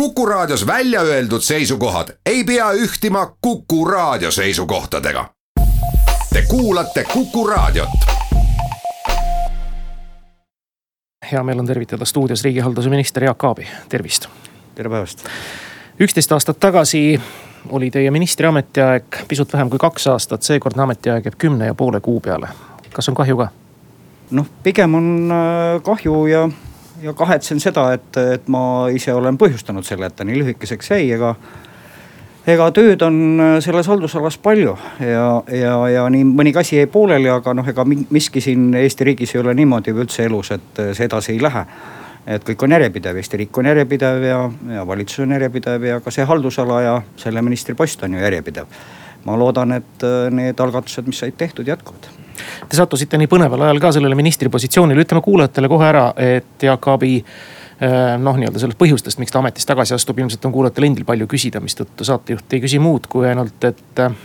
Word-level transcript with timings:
Kuku 0.00 0.26
Raadios 0.26 0.66
välja 0.66 1.00
öeldud 1.00 1.40
seisukohad 1.40 2.08
ei 2.26 2.44
pea 2.44 2.72
ühtima 2.72 3.36
Kuku 3.40 3.84
Raadio 3.84 4.30
seisukohtadega. 4.30 5.28
Te 6.32 6.42
kuulate 6.48 7.04
Kuku 7.12 7.46
Raadiot. 7.46 7.88
hea 11.32 11.42
meel 11.42 11.58
on 11.58 11.66
tervitada 11.66 12.04
stuudios 12.04 12.44
riigihalduse 12.44 12.90
minister 12.90 13.24
Jaak 13.24 13.44
Aabi, 13.44 13.66
tervist. 13.88 14.26
tere 14.74 14.90
päevast. 14.90 15.24
üksteist 16.00 16.32
aastat 16.32 16.60
tagasi 16.60 17.20
oli 17.68 17.90
teie 17.90 18.10
ministri 18.10 18.46
ametiaeg 18.46 19.04
pisut 19.28 19.52
vähem 19.52 19.70
kui 19.70 19.78
kaks 19.78 20.06
aastat, 20.06 20.42
seekordne 20.42 20.82
ametiaeg 20.82 21.24
jääb 21.24 21.38
kümne 21.38 21.66
ja 21.66 21.74
poole 21.74 22.00
kuu 22.00 22.20
peale. 22.20 22.48
kas 22.92 23.08
on 23.08 23.14
kahju 23.14 23.36
ka? 23.36 23.48
noh, 24.30 24.46
pigem 24.62 24.94
on 24.94 25.32
äh, 25.32 25.82
kahju 25.82 26.26
ja 26.26 26.48
ja 27.02 27.12
kahetsen 27.12 27.60
seda, 27.60 27.90
et, 27.96 28.16
et 28.16 28.48
ma 28.52 28.88
ise 28.92 29.14
olen 29.14 29.38
põhjustanud 29.40 29.86
selle, 29.86 30.08
et 30.08 30.16
ta 30.16 30.24
nii 30.26 30.40
lühikeseks 30.42 30.92
jäi, 30.94 31.10
ega. 31.16 31.34
ega 32.46 32.70
tööd 32.70 33.02
on 33.02 33.16
äh, 33.42 33.52
selles 33.64 33.88
haldusalas 33.90 34.38
palju 34.38 34.76
ja, 35.02 35.26
ja, 35.50 35.76
ja 35.90 36.08
nii 36.12 36.24
mõnigi 36.30 36.60
asi 36.62 36.76
jäi 36.80 36.88
pooleli, 36.90 37.30
aga 37.32 37.54
noh, 37.54 37.68
ega 37.68 37.84
miski 37.86 38.40
siin 38.40 38.74
Eesti 38.74 39.04
riigis 39.04 39.34
ei 39.34 39.42
ole 39.42 39.54
niimoodi 39.54 39.94
või 39.94 40.06
üldse 40.06 40.26
elus, 40.28 40.52
et 40.54 40.82
äh, 40.82 40.92
see 40.96 41.08
edasi 41.10 41.34
ei 41.34 41.42
lähe 41.42 41.66
et 42.26 42.42
kõik 42.42 42.62
on 42.66 42.74
järjepidev, 42.74 43.18
Eesti 43.20 43.42
riik 43.42 43.58
on 43.58 43.70
järjepidev 43.70 44.22
ja, 44.26 44.38
ja 44.76 44.86
valitsus 44.86 45.22
on 45.22 45.34
järjepidev 45.36 45.90
ja 45.90 45.98
ka 46.02 46.14
see 46.14 46.26
haldusala 46.26 46.80
ja 46.82 46.94
selle 47.16 47.42
ministri 47.42 47.74
post 47.78 48.02
on 48.02 48.14
ju 48.14 48.22
järjepidev. 48.22 48.78
ma 49.26 49.34
loodan, 49.38 49.72
et 49.72 50.06
äh, 50.06 50.30
need 50.30 50.60
algatused, 50.60 51.06
mis 51.06 51.18
said 51.18 51.34
tehtud, 51.38 51.66
jätkuvad 51.66 52.06
Te 52.68 52.78
sattusite 52.78 53.18
nii 53.20 53.30
põneval 53.30 53.66
ajal 53.66 53.80
ka 53.82 53.92
sellele 53.96 54.18
ministri 54.18 54.50
positsioonile, 54.52 55.06
ütleme 55.06 55.22
kuulajatele 55.24 55.70
kohe 55.72 55.88
ära, 55.88 56.06
et 56.20 56.66
Jaak 56.66 56.88
Aabi 56.92 57.12
äh, 57.22 58.14
noh, 58.20 58.38
nii-öelda 58.38 58.62
sellest 58.62 58.80
põhjustest, 58.80 59.20
miks 59.22 59.34
ta 59.34 59.42
ametist 59.42 59.68
tagasi 59.70 59.96
astub, 59.96 60.20
ilmselt 60.22 60.44
on 60.48 60.54
kuulajatel 60.54 60.88
endil 60.90 61.08
palju 61.08 61.28
küsida, 61.30 61.62
mistõttu 61.64 62.06
saatejuht 62.08 62.56
ei 62.56 62.64
küsi 62.64 62.80
muud 62.82 63.08
kui 63.12 63.28
ainult, 63.28 63.58
et 63.68 64.04
äh, 64.04 64.16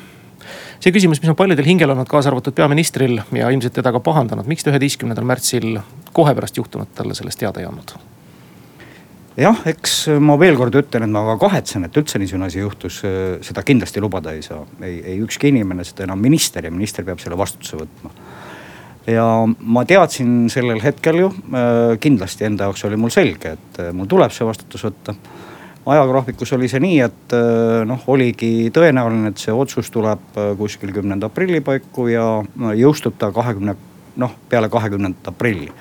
see 0.80 0.94
küsimus, 0.94 1.21
mis 1.23 1.31
on 1.31 1.39
paljudel 1.39 1.67
hingel 1.67 1.94
olnud, 1.95 2.09
kaasa 2.11 2.33
arvatud 2.33 2.58
peaministril 2.58 3.19
ja 3.38 3.52
ilmselt 3.53 3.77
teda 3.80 3.94
ka 3.95 4.03
pahandanud, 4.03 4.49
miks 4.49 4.66
te 4.66 4.73
üheteistkümnendal 4.73 5.27
märtsil 5.27 5.77
kohe 6.16 6.36
pärast 6.38 6.58
juhtunut 6.58 6.95
talle 6.97 7.17
sellest 7.17 7.39
teada 7.43 7.64
ei 7.64 7.69
andnud? 7.69 7.95
Jah, 9.39 9.61
eks 9.69 9.93
ma 10.19 10.35
veel 10.39 10.57
kord 10.59 10.75
ütlen, 10.75 11.05
et 11.05 11.11
ma 11.11 11.23
väga 11.25 11.39
kahetsen, 11.45 11.85
et 11.87 11.97
üldse 11.99 12.19
niisugune 12.19 12.49
asi 12.49 12.61
juhtus, 12.61 13.01
seda 13.47 13.63
kindlasti 13.67 14.03
lubada 14.03 14.33
ei 14.35 14.43
saa. 14.45 14.65
ei, 14.83 14.99
ei 15.13 15.19
ükski 15.23 15.51
inimene, 15.51 15.85
seda 15.87 16.05
enam 16.07 16.19
minister 16.21 16.65
ja 16.65 16.71
minister 16.71 17.05
peab 17.07 17.21
selle 17.23 17.37
vastutuse 17.39 17.79
võtma. 17.79 18.11
ja 19.07 19.25
ma 19.47 19.85
teadsin 19.87 20.49
sellel 20.52 20.81
hetkel 20.83 21.23
ju 21.23 21.29
äh, 21.31 21.95
kindlasti 21.99 22.45
enda 22.49 22.67
jaoks 22.67 22.85
oli 22.89 22.99
mul 22.99 23.13
selge, 23.13 23.55
et 23.55 23.79
äh, 23.79 23.93
mul 23.95 24.09
tuleb 24.11 24.35
see 24.35 24.45
vastutus 24.45 24.83
võtta. 24.89 25.15
ajagraafikus 25.85 26.53
oli 26.57 26.67
see 26.69 26.83
nii, 26.83 26.99
et 27.07 27.35
äh, 27.37 27.81
noh, 27.87 28.03
oligi 28.11 28.69
tõenäoline, 28.73 29.31
et 29.31 29.41
see 29.41 29.55
otsus 29.55 29.89
tuleb 29.91 30.35
kuskil 30.59 30.91
kümnenda 30.91 31.31
aprilli 31.31 31.63
paiku 31.63 32.09
ja 32.11 32.27
jõustub 32.75 33.15
ta 33.17 33.31
kahekümne 33.31 33.79
noh, 34.19 34.35
peale 34.49 34.69
kahekümnendat 34.69 35.31
aprilli. 35.31 35.71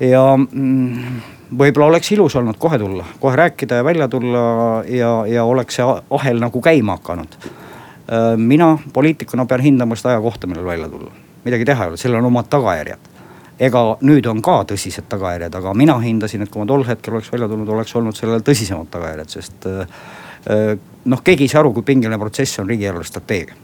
ja 0.00 0.24
mm, 0.36 1.36
võib-olla 1.56 1.86
oleks 1.92 2.12
ilus 2.12 2.36
olnud 2.36 2.58
kohe 2.60 2.78
tulla, 2.78 3.04
kohe 3.20 3.36
rääkida 3.36 3.80
ja 3.80 3.84
välja 3.84 4.08
tulla 4.08 4.40
ja, 4.88 5.12
ja 5.26 5.44
oleks 5.44 5.78
see 5.78 5.86
ahel 6.10 6.40
nagu 6.42 6.60
käima 6.60 6.98
hakanud. 6.98 7.38
Äh, 7.42 8.36
mina 8.36 8.78
poliitikuna 8.92 9.46
pean 9.46 9.60
hindama 9.64 9.96
seda 9.96 10.14
ajakohta, 10.16 10.46
millal 10.46 10.66
välja 10.66 10.88
tulla, 10.88 11.12
midagi 11.44 11.64
teha 11.68 11.84
ei 11.84 11.94
ole, 11.94 12.00
sellel 12.00 12.20
on 12.22 12.30
omad 12.32 12.50
tagajärjed. 12.50 13.14
ega 13.58 13.80
nüüd 14.06 14.26
on 14.30 14.38
ka 14.42 14.60
tõsised 14.70 15.08
tagajärjed, 15.10 15.54
aga 15.58 15.72
mina 15.74 15.96
hindasin, 15.98 16.44
et 16.44 16.50
kui 16.50 16.60
ma 16.62 16.66
tol 16.70 16.84
hetkel 16.86 17.16
oleks 17.16 17.32
välja 17.32 17.48
tulnud, 17.50 17.68
oleks 17.74 17.96
olnud 17.98 18.14
sellel 18.14 18.44
tõsisemad 18.46 18.86
tagajärjed, 18.92 19.32
sest 19.34 19.66
äh, 19.66 19.96
äh, 20.52 20.76
noh, 21.04 21.24
keegi 21.24 21.48
ei 21.48 21.50
saa 21.50 21.64
aru, 21.64 21.72
kui 21.74 21.82
pingeline 21.82 22.20
protsess 22.20 22.60
on 22.62 22.68
riigieelarve 22.70 23.04
strateegia. 23.04 23.56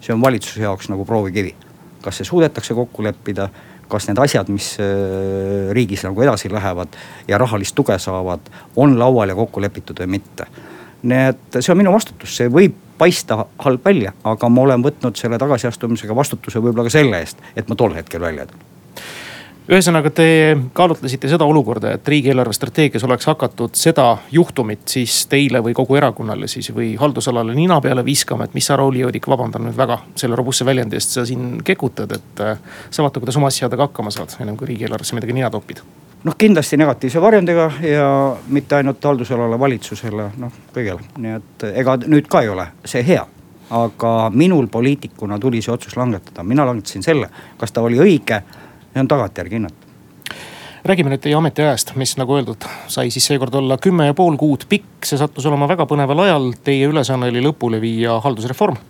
see 0.00 0.14
on 0.14 0.22
valitsuse 0.22 0.62
jaoks 0.62 0.88
nagu 0.90 1.04
proovikivi, 1.04 1.54
kas 2.02 2.16
see 2.16 2.26
suudetakse 2.26 2.74
kokku 2.74 3.04
leppida 3.04 3.48
kas 3.92 4.08
need 4.08 4.20
asjad, 4.22 4.50
mis 4.52 4.74
äh, 4.80 5.70
riigis 5.76 6.04
nagu 6.06 6.24
edasi 6.24 6.50
lähevad 6.52 6.96
ja 7.28 7.40
rahalist 7.40 7.76
tuge 7.78 7.98
saavad, 8.02 8.48
on 8.76 8.98
laual 8.98 9.32
ja 9.32 9.38
kokku 9.38 9.62
lepitud 9.62 10.00
või 10.04 10.16
mitte. 10.18 10.48
nii 11.02 11.28
et 11.32 11.60
see 11.60 11.72
on 11.74 11.80
minu 11.80 11.92
vastutus, 11.92 12.36
see 12.36 12.50
võib 12.52 12.76
paista 12.98 13.40
halb 13.64 13.84
välja, 13.84 14.12
aga 14.24 14.48
ma 14.48 14.62
olen 14.62 14.84
võtnud 14.84 15.18
selle 15.18 15.38
tagasiastumisega 15.42 16.14
vastutuse 16.14 16.62
võib-olla 16.62 16.86
ka 16.86 16.94
selle 16.94 17.18
eest, 17.18 17.42
et 17.56 17.68
ma 17.68 17.78
tol 17.78 17.96
hetkel 17.98 18.22
välja 18.22 18.46
tulnud 18.46 18.70
ühesõnaga, 19.70 20.10
te 20.10 20.26
kaalutlesite 20.74 21.30
seda 21.30 21.46
olukorda, 21.46 21.94
et 21.96 22.08
riigieelarve 22.08 22.54
strateegias 22.56 23.04
oleks 23.06 23.28
hakatud 23.30 23.76
seda 23.78 24.06
juhtumit 24.34 24.86
siis 24.90 25.22
teile 25.30 25.62
või 25.62 25.74
kogu 25.76 25.96
erakonnale 26.00 26.48
siis 26.50 26.72
või 26.74 26.92
haldusalale 26.98 27.54
nina 27.54 27.80
peale 27.80 28.04
viskama, 28.04 28.48
et 28.48 28.54
mis 28.58 28.66
sa, 28.66 28.76
Raul 28.80 28.98
Jõudik, 28.98 29.28
vabandan 29.30 29.68
nüüd 29.68 29.78
väga 29.78 30.00
selle 30.18 30.38
robustse 30.38 30.66
väljendi 30.66 30.98
eest, 30.98 31.14
sa 31.14 31.26
siin 31.28 31.60
kekutad, 31.64 32.14
et 32.18 32.42
äh, 32.42 32.62
sa 32.90 33.06
vaata, 33.06 33.22
kuidas 33.22 33.38
oma 33.38 33.52
asjadega 33.52 33.90
hakkama 33.90 34.14
saad, 34.14 34.34
ennem 34.40 34.58
kui 34.58 34.72
riigieelarvesse 34.72 35.18
midagi 35.18 35.36
nina 35.38 35.50
topid 35.52 35.84
noh, 36.24 36.34
kindlasti 36.38 36.76
negatiivse 36.76 37.20
varjundiga 37.20 37.70
ja 37.82 38.08
mitte 38.48 38.76
ainult 38.76 39.04
haldusalale, 39.04 39.58
valitsusele, 39.58 40.30
noh 40.38 40.58
kõigele, 40.74 41.06
nii 41.18 41.38
et 41.38 41.64
ega 41.72 41.96
nüüd 42.06 42.28
ka 42.30 42.42
ei 42.42 42.50
ole 42.52 42.66
see 42.84 43.04
hea. 43.06 43.24
Aga 43.72 44.28
minul 44.34 44.66
poliitikuna 44.68 45.38
tuli 45.40 45.62
see 45.64 45.72
otsus 45.72 45.94
langetada, 45.96 46.42
mina 46.44 46.66
langetasin 46.68 47.02
selle, 47.02 47.30
kas 47.56 47.72
ta 47.72 47.80
oli 47.80 47.96
õige 48.04 48.42
see 48.92 49.00
on 49.00 49.08
tagantjärgi 49.08 49.58
hinnata 49.58 49.92
räägime 50.84 51.12
nüüd 51.12 51.22
teie 51.22 51.36
ametiajast, 51.38 51.94
mis 51.98 52.16
nagu 52.18 52.34
öeldud, 52.36 52.64
sai 52.90 53.10
siis 53.14 53.26
seekord 53.30 53.54
olla 53.54 53.76
kümme 53.78 54.08
ja 54.08 54.14
pool 54.18 54.36
kuud 54.38 54.66
pikk, 54.68 55.06
see 55.06 55.18
sattus 55.20 55.46
olema 55.46 55.68
väga 55.70 55.86
põneval 55.86 56.24
ajal. 56.24 56.48
Teie 56.64 56.88
ülesanne 56.90 57.28
oli 57.30 57.42
lõpule 57.44 57.80
viia 57.82 58.18
haldusreform. 58.24 58.80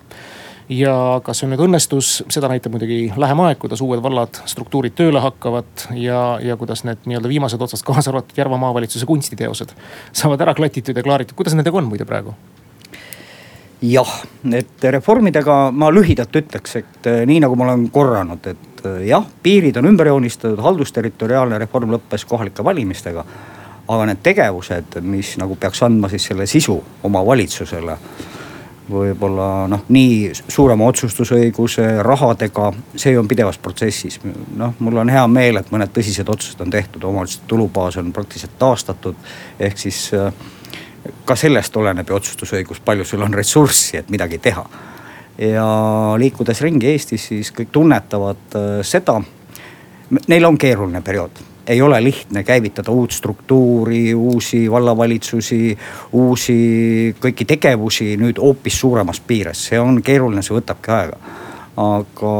ja 0.73 1.21
kas 1.25 1.43
see 1.43 1.49
nüüd 1.51 1.61
õnnestus, 1.61 2.23
seda 2.33 2.49
näitab 2.49 2.73
muidugi 2.73 3.13
lähem 3.21 3.41
aeg, 3.45 3.59
kuidas 3.61 3.83
uued 3.85 4.01
vallad, 4.01 4.39
struktuurid 4.49 4.95
tööle 4.97 5.21
hakkavad 5.21 5.89
ja, 5.99 6.39
ja 6.41 6.57
kuidas 6.57 6.87
need 6.89 7.03
nii-öelda 7.05 7.29
viimased 7.29 7.61
otsad, 7.61 7.83
kaasa 7.85 8.13
arvatud 8.15 8.39
Järva 8.39 8.57
maavalitsuse 8.63 9.07
kunstiteosed 9.11 9.75
saavad 10.17 10.41
ära 10.47 10.55
klatitud 10.57 10.97
ja 10.97 11.05
klaaritud, 11.05 11.37
kuidas 11.37 11.59
nendega 11.59 11.77
on 11.77 11.91
muide 11.91 12.09
praegu? 12.09 12.33
Jah, 13.83 14.13
et 14.55 14.85
reformidega 14.95 15.57
ma 15.75 15.91
lühidalt 15.93 16.37
ütleks, 16.43 16.77
et 16.79 17.09
eh, 17.11 17.23
nii 17.29 17.41
nagu 17.45 17.57
ma 17.59 17.71
olen 17.71 17.89
korranud, 17.95 18.47
et 18.47 18.85
eh, 18.87 19.07
jah, 19.11 19.27
piirid 19.43 19.79
on 19.81 19.91
ümber 19.91 20.13
joonistatud, 20.13 20.63
haldusterritoriaalne 20.63 21.59
reform 21.63 21.95
lõppes 21.97 22.27
kohalike 22.29 22.65
valimistega. 22.65 23.25
aga 23.93 24.05
need 24.07 24.21
tegevused, 24.23 24.95
mis 25.03 25.35
nagu 25.37 25.57
peaks 25.59 25.83
andma 25.83 26.09
siis 26.09 26.25
selle 26.31 26.47
sisu 26.47 26.77
omavalitsusele 27.03 27.97
võib-olla 28.93 29.67
noh, 29.71 29.83
nii 29.89 30.31
suurema 30.49 30.87
otsustusõiguse, 30.91 31.85
rahadega, 32.03 32.71
see 32.97 33.19
on 33.19 33.29
pidevas 33.29 33.59
protsessis. 33.59 34.19
noh, 34.57 34.75
mul 34.79 35.03
on 35.03 35.11
hea 35.13 35.27
meel, 35.27 35.61
et 35.61 35.71
mõned 35.71 35.93
tõsised 35.95 36.29
otsused 36.29 36.61
on 36.61 36.71
tehtud, 36.71 37.05
omavalitsuste 37.05 37.47
tulubaas 37.49 37.97
on 37.97 38.13
praktiliselt 38.13 38.59
taastatud. 38.59 39.15
ehk 39.59 39.79
siis 39.79 40.11
äh, 40.15 40.33
ka 41.25 41.37
sellest 41.39 41.77
oleneb 41.77 42.09
ju 42.09 42.17
otsustusõigus, 42.17 42.83
palju 42.85 43.07
sul 43.07 43.23
on 43.25 43.35
ressurssi, 43.35 43.97
et 43.99 44.11
midagi 44.11 44.39
teha. 44.43 44.65
ja 45.39 45.67
liikudes 46.21 46.61
ringi 46.61 46.91
Eestis, 46.91 47.25
siis 47.31 47.51
kõik 47.57 47.71
tunnetavad 47.73 48.57
äh, 48.59 48.67
seda. 48.85 49.17
Neil 50.29 50.45
on 50.45 50.59
keeruline 50.61 51.01
periood, 51.01 51.41
ei 51.67 51.81
ole 51.83 52.03
lihtne 52.05 52.43
käivitada 52.45 52.93
uut 52.93 53.15
struktuuri, 53.17 54.15
uusi 54.15 54.67
vallavalitsusi, 54.71 55.79
uusi 56.13 56.57
kõiki 57.21 57.47
tegevusi 57.49 58.11
nüüd 58.21 58.39
hoopis 58.39 58.77
suuremas 58.81 59.23
piires, 59.25 59.65
see 59.71 59.81
on 59.81 60.03
keeruline, 60.05 60.43
see 60.43 60.57
võtabki 60.59 60.93
aega. 60.93 61.19
aga 61.77 62.33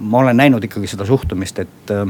ma 0.00 0.18
olen 0.24 0.36
näinud 0.40 0.64
ikkagi 0.64 0.88
seda 0.88 1.04
suhtumist, 1.04 1.58
et 1.58 1.92
äh, 1.92 2.06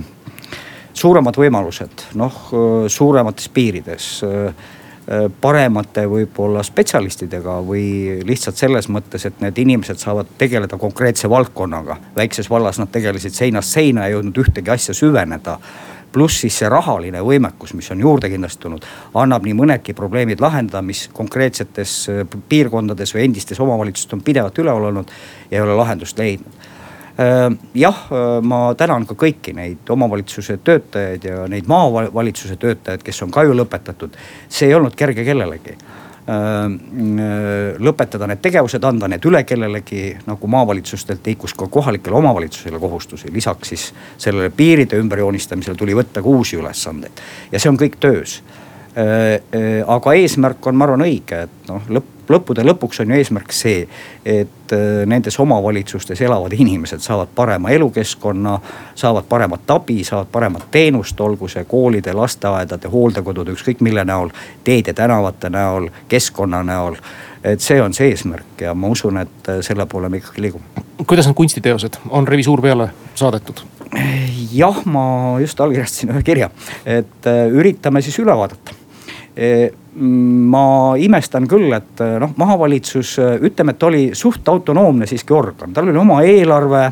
suuremad 0.95 1.37
võimalused, 1.37 2.07
noh 2.15 2.45
suuremates 2.89 3.49
piirides 3.49 4.13
Äh, 4.31 4.55
paremate 5.41 6.05
võib-olla 6.07 6.63
spetsialistidega 6.63 7.57
või 7.67 8.21
lihtsalt 8.27 8.61
selles 8.61 8.87
mõttes, 8.93 9.25
et 9.27 9.41
need 9.43 9.59
inimesed 9.59 9.99
saavad 9.99 10.29
tegeleda 10.39 10.79
konkreetse 10.79 11.31
valdkonnaga. 11.31 11.97
väikses 12.17 12.51
vallas 12.51 12.79
nad 12.79 12.93
tegelesid 12.93 13.35
seinast 13.35 13.75
seina, 13.75 14.07
ei 14.07 14.13
jõudnud 14.13 14.39
ühtegi 14.45 14.71
asja 14.71 14.95
süveneda 14.95 15.59
pluss 16.13 16.41
siis 16.43 16.57
see 16.59 16.69
rahaline 16.69 17.23
võimekus, 17.23 17.75
mis 17.79 17.91
on 17.95 18.01
juurde 18.01 18.31
kindlasti 18.31 18.65
tulnud, 18.65 18.87
annab 19.15 19.47
nii 19.47 19.55
mõnedki 19.55 19.95
probleemid 19.95 20.43
lahendada, 20.43 20.83
mis 20.83 21.07
konkreetsetes 21.15 21.95
äh, 22.11 22.25
piirkondades 22.49 23.15
või 23.15 23.29
endistes 23.29 23.61
omavalitsustes 23.61 24.19
on 24.19 24.25
pidevalt 24.27 24.59
üleval 24.59 24.91
olnud 24.91 25.13
ja 25.51 25.61
ei 25.61 25.65
ole 25.67 25.79
lahendust 25.79 26.19
leidnud 26.19 26.60
Äh, 26.60 26.60
jah, 27.75 27.97
äh, 28.11 28.43
ma 28.43 28.75
tänan 28.79 29.05
ka 29.07 29.15
kõiki 29.19 29.53
neid 29.57 29.89
omavalitsuse 29.93 30.61
töötajaid 30.65 31.25
ja 31.25 31.47
neid 31.51 31.69
maavalitsuse 31.69 32.57
töötajaid, 32.61 33.03
kes 33.05 33.23
on 33.27 33.33
ka 33.35 33.45
ju 33.45 33.57
lõpetatud. 33.57 34.17
see 34.49 34.69
ei 34.69 34.75
olnud 34.75 34.97
kerge 34.97 35.25
kellelegi 35.25 35.75
äh, 35.75 36.71
lõpetada 37.79 38.29
need 38.31 38.41
tegevused, 38.41 38.85
anda 38.85 39.09
need 39.09 39.27
üle 39.29 39.43
kellelegi, 39.45 40.17
nagu 40.27 40.47
maavalitsustelt 40.47 41.27
liikus 41.27 41.55
ka 41.55 41.67
kohalikele 41.67 42.17
omavalitsusele 42.17 42.79
kohustusi. 42.79 43.33
lisaks 43.33 43.69
siis 43.69 43.93
sellele 44.19 44.51
piiride 44.51 44.97
ümberjoonistamisele 44.97 45.77
tuli 45.77 45.95
võtta 45.95 46.23
ka 46.23 46.29
uusi 46.29 46.57
ülesandeid 46.57 47.21
ja 47.53 47.61
see 47.61 47.71
on 47.71 47.79
kõik 47.79 48.01
töös 48.01 48.41
aga 49.87 50.13
eesmärk 50.19 50.67
on, 50.67 50.77
ma 50.77 50.85
arvan, 50.85 51.05
õige, 51.07 51.45
et 51.47 51.69
noh, 51.69 51.85
lõpp 51.89 52.20
lõppude 52.31 52.65
lõpuks 52.67 53.03
on 53.03 53.13
ju 53.13 53.19
eesmärk 53.19 53.55
see, 53.55 53.85
et 54.25 54.75
äh, 54.75 55.03
nendes 55.11 55.39
omavalitsustes 55.41 56.21
elavad 56.27 56.55
inimesed 56.57 57.03
saavad 57.05 57.33
parema 57.35 57.71
elukeskkonna, 57.71 58.59
saavad 58.95 59.29
paremat 59.29 59.71
abi, 59.71 60.03
saavad 60.05 60.31
paremat 60.33 60.69
teenust, 60.71 61.21
olgu 61.21 61.49
see 61.49 61.65
koolide, 61.69 62.15
lasteaedade, 62.17 62.89
hooldekodude, 62.93 63.57
ükskõik 63.57 63.83
mille 63.87 64.05
näol, 64.05 64.31
teede, 64.65 64.95
tänavate 64.97 65.51
näol, 65.51 65.91
keskkonna 66.09 66.63
näol 66.67 67.01
et 67.45 67.61
see 67.65 67.81
on 67.83 67.95
see 67.97 68.11
eesmärk 68.13 68.65
ja 68.67 68.75
ma 68.77 68.91
usun, 68.93 69.21
et 69.23 69.49
äh, 69.49 69.61
selle 69.65 69.87
poole 69.89 70.09
me 70.09 70.21
ikkagi 70.21 70.45
liigume. 70.45 70.87
kuidas 71.07 71.27
need 71.27 71.37
kunstiteosed, 71.37 72.01
on 72.11 72.29
revisuur 72.29 72.63
peale 72.63 72.91
saadetud? 73.15 73.65
jah, 74.53 74.85
ma 74.85 75.05
just 75.41 75.61
allkirjastasin 75.61 76.13
ühe 76.15 76.23
kirja, 76.27 76.51
et 76.85 77.31
äh, 77.31 77.47
üritame 77.49 78.03
siis 78.05 78.19
üle 78.23 78.37
vaadata 78.37 78.77
ma 80.01 80.65
imestan 80.99 81.47
küll, 81.49 81.71
et 81.77 82.03
noh, 82.21 82.33
maavalitsus 82.37 83.17
ütleme, 83.47 83.75
et 83.77 83.87
oli 83.87 84.03
suht 84.19 84.49
autonoomne 84.49 85.07
siiski 85.07 85.35
organ, 85.35 85.75
tal 85.75 85.91
oli 85.91 85.99
oma 85.99 86.21
eelarve 86.27 86.83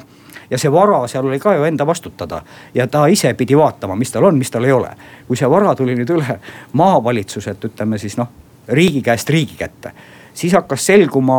ja 0.51 0.59
see 0.59 0.73
vara 0.73 1.03
seal 1.09 1.27
oli 1.27 1.39
ka 1.41 1.55
ju 1.57 1.65
enda 1.65 1.87
vastutada. 1.87 2.43
ja 2.75 2.87
ta 2.87 3.07
ise 3.07 3.35
pidi 3.35 3.57
vaatama, 3.57 3.97
mis 3.97 4.13
tal 4.13 4.25
on, 4.25 4.39
mis 4.39 4.51
tal 4.51 4.65
ei 4.65 4.73
ole. 4.73 4.91
kui 5.27 5.37
see 5.37 5.51
vara 5.51 5.75
tuli 5.75 5.97
nüüd 5.97 6.11
üle 6.11 6.39
maavalitsuselt, 6.73 7.65
ütleme 7.65 7.99
siis 7.99 8.17
noh, 8.17 8.29
riigi 8.69 9.03
käest 9.03 9.31
riigi 9.31 9.57
kätte. 9.59 9.93
siis 10.35 10.53
hakkas 10.53 10.87
selguma 10.87 11.39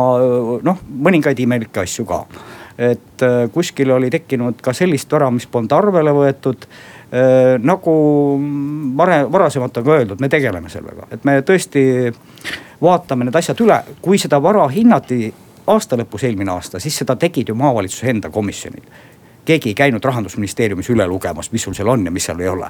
noh, 0.62 0.80
mõningaid 0.90 1.40
imelikke 1.40 1.80
asju 1.80 2.04
ka. 2.04 2.24
et 2.78 3.26
kuskil 3.52 3.90
oli 3.90 4.10
tekkinud 4.10 4.62
ka 4.62 4.72
sellist 4.72 5.12
vara, 5.12 5.30
mis 5.30 5.46
polnud 5.46 5.72
arvele 5.72 6.14
võetud 6.14 6.66
nagu 7.10 7.92
vare, 8.96 9.24
varasemalt 9.32 9.80
on 9.80 9.84
ka 9.84 9.94
öeldud, 9.96 10.20
me 10.22 10.28
tegeleme 10.30 10.70
sellega, 10.70 11.08
et 11.10 11.24
me 11.26 11.40
tõesti 11.42 11.82
vaatame 12.82 13.26
need 13.26 13.38
asjad 13.40 13.60
üle, 13.64 13.80
kui 14.02 14.18
seda 14.18 14.38
vara 14.42 14.68
hinnati 14.70 15.32
aasta 15.70 15.98
lõpus 16.00 16.24
eelmine 16.26 16.52
aasta, 16.54 16.80
siis 16.80 16.96
seda 17.02 17.16
tegid 17.20 17.50
ju 17.50 17.56
maavalitsuse 17.58 18.10
enda 18.10 18.30
komisjonid. 18.30 18.84
keegi 19.44 19.70
ei 19.70 19.74
käinud 19.74 20.04
rahandusministeeriumis 20.04 20.90
üle 20.92 21.06
lugemas, 21.08 21.48
mis 21.52 21.62
sul 21.64 21.74
seal 21.74 21.88
on 21.88 22.04
ja 22.04 22.10
mis 22.10 22.24
seal 22.28 22.40
ei 22.40 22.48
ole. 22.48 22.68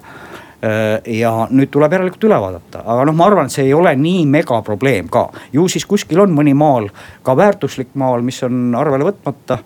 Äh, 0.65 1.03
ja 1.19 1.33
nüüd 1.51 1.69
tuleb 1.71 1.93
järelikult 1.93 2.25
üle 2.25 2.39
vaadata, 2.41 2.85
aga 2.87 3.05
noh, 3.05 3.17
ma 3.17 3.27
arvan, 3.27 3.51
et 3.51 3.53
see 3.53 3.67
ei 3.67 3.75
ole 3.75 3.93
nii 3.97 4.23
megaprobleem 4.31 5.11
ka, 5.13 5.27
ju 5.53 5.67
siis 5.69 5.85
kuskil 5.89 6.23
on 6.25 6.33
mõni 6.37 6.55
maal, 6.57 6.89
ka 7.27 7.35
väärtuslik 7.37 7.91
maal, 8.01 8.23
mis 8.25 8.41
on 8.47 8.75
arvele 8.79 9.11
võtmata 9.11 9.59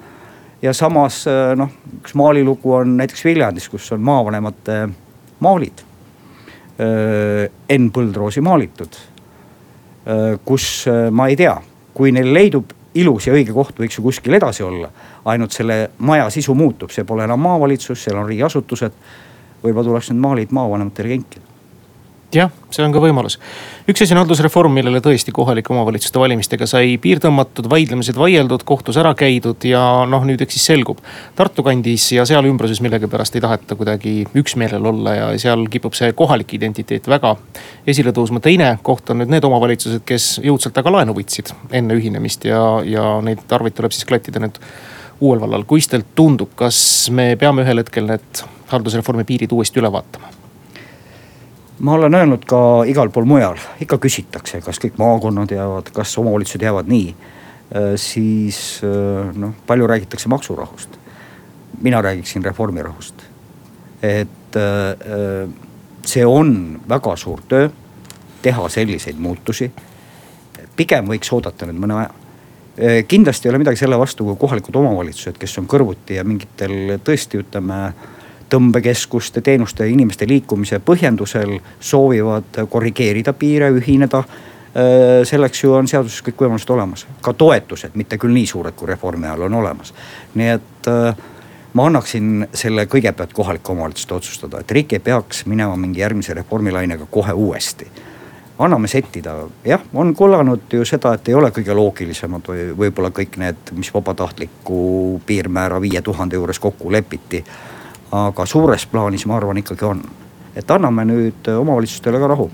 ja 0.65 0.73
samas 0.73 1.25
äh, 1.29 1.53
noh, 1.59 1.73
üks 2.01 2.15
maalilugu 2.17 2.73
on 2.79 2.97
näiteks 2.99 3.25
Viljandis, 3.27 3.69
kus 3.69 3.91
on 3.93 4.05
maavanemate 4.05 4.79
maalid. 5.45 5.85
Äh, 6.81 7.51
Enn 7.69 7.91
Põldroosi 7.95 8.43
maalitud. 8.45 8.97
Äh, 10.09 10.39
kus 10.45 10.87
ma 11.13 11.29
ei 11.29 11.37
tea, 11.41 11.57
kui 11.95 12.13
neil 12.17 12.33
leidub 12.35 12.73
ilus 12.95 13.29
ja 13.29 13.35
õige 13.35 13.55
koht, 13.55 13.79
võiks 13.81 13.99
ju 13.99 14.05
kuskil 14.07 14.39
edasi 14.39 14.65
olla. 14.65 14.91
ainult 15.25 15.53
selle 15.57 15.91
maja 16.05 16.29
sisu 16.31 16.55
muutub, 16.55 16.91
see 16.93 17.05
pole 17.09 17.25
enam 17.25 17.41
maavalitsus, 17.41 18.03
seal 18.05 18.21
on 18.21 18.29
riigiasutused. 18.29 18.93
võib-olla 19.65 19.89
tuleks 19.89 20.11
need 20.13 20.21
maalid 20.21 20.53
maavanematele 20.53 21.09
kinkida 21.09 21.44
jah, 22.35 22.51
see 22.75 22.85
on 22.85 22.93
ka 22.95 23.01
võimalus. 23.03 23.39
üks 23.91 24.03
asi 24.03 24.15
on 24.15 24.21
haldusreform, 24.23 24.73
millele 24.75 25.01
tõesti 25.05 25.33
kohalike 25.35 25.73
omavalitsuste 25.73 26.21
valimistega 26.21 26.67
sai 26.69 26.97
piir 27.03 27.21
tõmmatud, 27.23 27.69
vaidlemised 27.71 28.19
vaieldud, 28.19 28.65
kohtus 28.67 28.99
ära 29.01 29.15
käidud 29.19 29.65
ja 29.69 29.83
noh, 30.09 30.25
nüüd 30.27 30.43
eks 30.45 30.59
siis 30.59 30.69
selgub. 30.73 31.03
Tartu 31.37 31.65
kandis 31.67 32.11
ja 32.13 32.27
seal 32.29 32.49
ümbruses 32.49 32.81
millegipärast 32.85 33.39
ei 33.39 33.45
taheta 33.45 33.79
kuidagi 33.79 34.15
üksmeelel 34.35 34.91
olla 34.93 35.15
ja 35.15 35.29
seal 35.41 35.67
kipub 35.71 35.97
see 35.99 36.13
kohalik 36.17 36.57
identiteet 36.59 37.09
väga 37.11 37.37
esile 37.87 38.15
tõusma. 38.17 38.43
teine 38.45 38.79
koht 38.83 39.11
on 39.11 39.23
nüüd 39.23 39.33
need 39.33 39.45
omavalitsused, 39.45 40.05
kes 40.07 40.41
jõudsalt 40.45 40.79
aga 40.83 40.99
laenu 40.99 41.17
võtsid 41.17 41.55
enne 41.73 41.99
ühinemist 41.99 42.45
ja, 42.49 42.61
ja 42.85 43.19
neid 43.25 43.45
arveid 43.51 43.77
tuleb 43.79 43.95
siis 43.95 44.09
klattida 44.09 44.43
nüüd 44.43 44.61
uuel 45.21 45.41
vallal. 45.41 45.65
kuidas 45.65 45.89
teile 45.89 46.07
tundub, 46.15 46.55
kas 46.59 47.11
me 47.11 47.35
peame 47.41 47.65
ühel 47.65 47.83
hetkel 47.83 48.09
need 48.09 48.45
haldusreformi 48.73 49.27
piirid 49.29 49.53
uuesti 49.53 49.83
üle 49.83 49.93
vaatama? 49.93 50.44
Ma 51.79 51.95
olen 51.95 52.15
öelnud 52.15 52.45
ka 52.47 52.59
igal 52.87 53.11
pool 53.11 53.27
mujal, 53.29 53.59
ikka 53.83 53.99
küsitakse, 54.03 54.61
kas 54.65 54.79
kõik 54.83 54.99
maakonnad 55.01 55.51
jäävad, 55.55 55.91
kas 55.95 56.15
omavalitsused 56.21 56.63
jäävad 56.63 56.91
nii. 56.91 57.15
Äh, 57.75 57.95
siis 58.01 58.81
äh, 58.85 59.33
noh, 59.35 59.55
palju 59.67 59.87
räägitakse 59.87 60.29
maksurahust. 60.29 61.01
mina 61.83 62.03
räägiksin 62.03 62.45
reformirahust. 62.45 63.15
et 64.03 64.57
äh, 64.57 65.51
see 66.07 66.27
on 66.27 66.81
väga 66.89 67.17
suur 67.17 67.41
töö, 67.49 67.69
teha 68.43 68.69
selliseid 68.69 69.19
muutusi. 69.19 69.73
pigem 70.77 71.07
võiks 71.07 71.33
oodata 71.33 71.67
nüüd 71.67 71.79
mõne 71.79 71.95
aja 71.95 72.11
kindlasti 73.09 73.47
ei 73.47 73.51
ole 73.51 73.59
midagi 73.63 73.79
selle 73.79 73.99
vastu, 73.99 74.25
kui 74.25 74.37
kohalikud 74.37 74.75
omavalitsused, 74.75 75.37
kes 75.39 75.59
on 75.59 75.67
kõrvuti 75.71 76.17
ja 76.17 76.25
mingitel 76.27 76.99
tõesti 77.07 77.39
ütleme 77.39 77.93
tõmbekeskuste, 78.49 79.41
teenuste 79.41 79.87
ja 79.87 79.93
inimeste 79.93 80.29
liikumise 80.29 80.81
põhjendusel 80.85 81.59
soovivad 81.81 82.65
korrigeerida 82.71 83.33
piire, 83.33 83.71
ühineda 83.75 84.23
äh, 84.25 85.23
selleks 85.25 85.65
ju 85.65 85.75
on 85.75 85.89
seaduses 85.89 86.25
kõik 86.27 86.45
võimalused 86.45 86.73
olemas, 86.75 87.07
ka 87.25 87.33
toetused, 87.33 87.95
mitte 87.95 88.19
küll 88.19 88.35
nii 88.37 88.47
suured 88.51 88.77
kui 88.77 88.91
reformi 88.91 89.29
ajal 89.31 89.49
on 89.49 89.61
olemas. 89.63 89.95
nii 90.35 90.51
et 90.57 90.91
äh, 90.93 91.25
ma 91.75 91.87
annaksin 91.91 92.49
selle 92.55 92.87
kõigepealt 92.91 93.35
kohalike 93.35 93.73
omavalitsuste 93.73 94.15
otsustada, 94.15 94.61
et 94.61 94.71
riik 94.71 94.93
ei 94.95 95.03
peaks 95.03 95.45
minema 95.51 95.77
mingi 95.77 96.01
järgmise 96.01 96.35
reformilainega 96.35 97.07
kohe 97.11 97.33
uuesti. 97.33 97.91
anname 98.59 98.89
settida, 98.89 99.33
jah, 99.67 99.81
on 99.95 100.13
kõlanud 100.15 100.71
ju 100.73 100.85
seda, 100.87 101.15
et 101.15 101.29
ei 101.29 101.35
ole 101.35 101.51
kõige 101.51 101.75
loogilisemad 101.75 102.47
või 102.47 102.67
võib-olla 102.79 103.11
kõik 103.11 103.35
need, 103.43 103.73
mis 103.75 103.91
vabatahtliku 103.95 105.21
piirmäära 105.27 105.81
viie 105.81 106.03
tuhande 106.03 106.37
juures 106.37 106.59
kokku 106.59 106.93
lepiti 106.93 107.45
aga 108.15 108.47
suures 108.47 108.87
plaanis 108.87 109.27
ma 109.27 109.39
arvan 109.39 109.59
ikkagi 109.63 109.89
on, 109.89 110.03
et 110.57 110.71
anname 110.71 111.07
nüüd 111.09 111.49
omavalitsustele 111.59 112.21
ka 112.23 112.31
rahu 112.35 112.51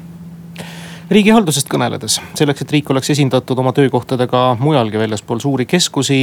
riigihaldusest 1.10 1.68
kõneledes, 1.70 2.20
selleks, 2.38 2.62
et 2.62 2.72
riik 2.76 2.90
oleks 2.94 3.10
esindatud 3.10 3.58
oma 3.58 3.72
töökohtadega 3.74 4.44
mujalgi 4.60 5.00
väljaspool 5.00 5.42
suuri 5.42 5.66
keskusi, 5.66 6.20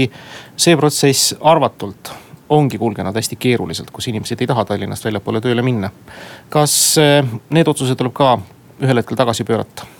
see 0.55 0.77
protsess 0.79 1.35
arvatult 1.41 2.13
ongi 2.49 2.79
kulgenud 2.79 3.15
hästi 3.15 3.35
keeruliselt, 3.35 3.91
kus 3.91 4.07
inimesed 4.07 4.41
ei 4.41 4.47
taha 4.47 4.63
Tallinnast 4.65 5.05
väljapoole 5.05 5.41
tööle 5.43 5.61
minna. 5.65 5.91
kas 6.49 6.97
eh, 7.03 7.19
need 7.49 7.67
otsused 7.67 7.99
tuleb 7.99 8.15
ka 8.15 8.37
ühel 8.79 9.03
hetkel 9.03 9.19
tagasi 9.19 9.43
pöörata? 9.43 9.96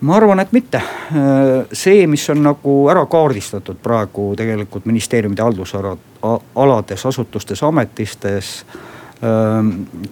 Ma 0.00 0.16
arvan, 0.16 0.40
et 0.40 0.52
mitte. 0.52 0.82
see, 1.72 2.06
mis 2.06 2.30
on 2.30 2.42
nagu 2.42 2.74
ära 2.90 3.04
kaardistatud 3.10 3.80
praegu 3.82 4.32
tegelikult 4.36 4.86
ministeeriumide 4.86 5.42
haldusalades, 5.42 7.06
asutustes, 7.06 7.62
ametistes. 7.62 8.66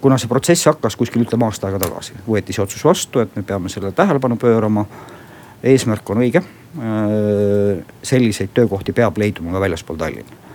kuna 0.01 0.17
see 0.17 0.27
protsess 0.27 0.67
hakkas 0.67 0.95
kuskil 0.99 1.23
ütleme 1.23 1.47
aasta 1.47 1.69
aega 1.69 1.79
tagasi, 1.79 2.17
võeti 2.27 2.53
see 2.53 2.63
otsus 2.63 2.83
vastu, 2.83 3.21
et 3.23 3.35
me 3.35 3.43
peame 3.43 3.69
sellele 3.69 3.91
tähelepanu 3.95 4.35
pöörama. 4.35 4.85
eesmärk 5.63 6.09
on 6.09 6.17
õige. 6.17 6.43
selliseid 8.03 8.49
töökohti 8.53 8.93
peab 8.93 9.17
leiduma 9.17 9.51
ka 9.51 9.59
väljaspool 9.59 9.97
Tallinna 9.97 10.47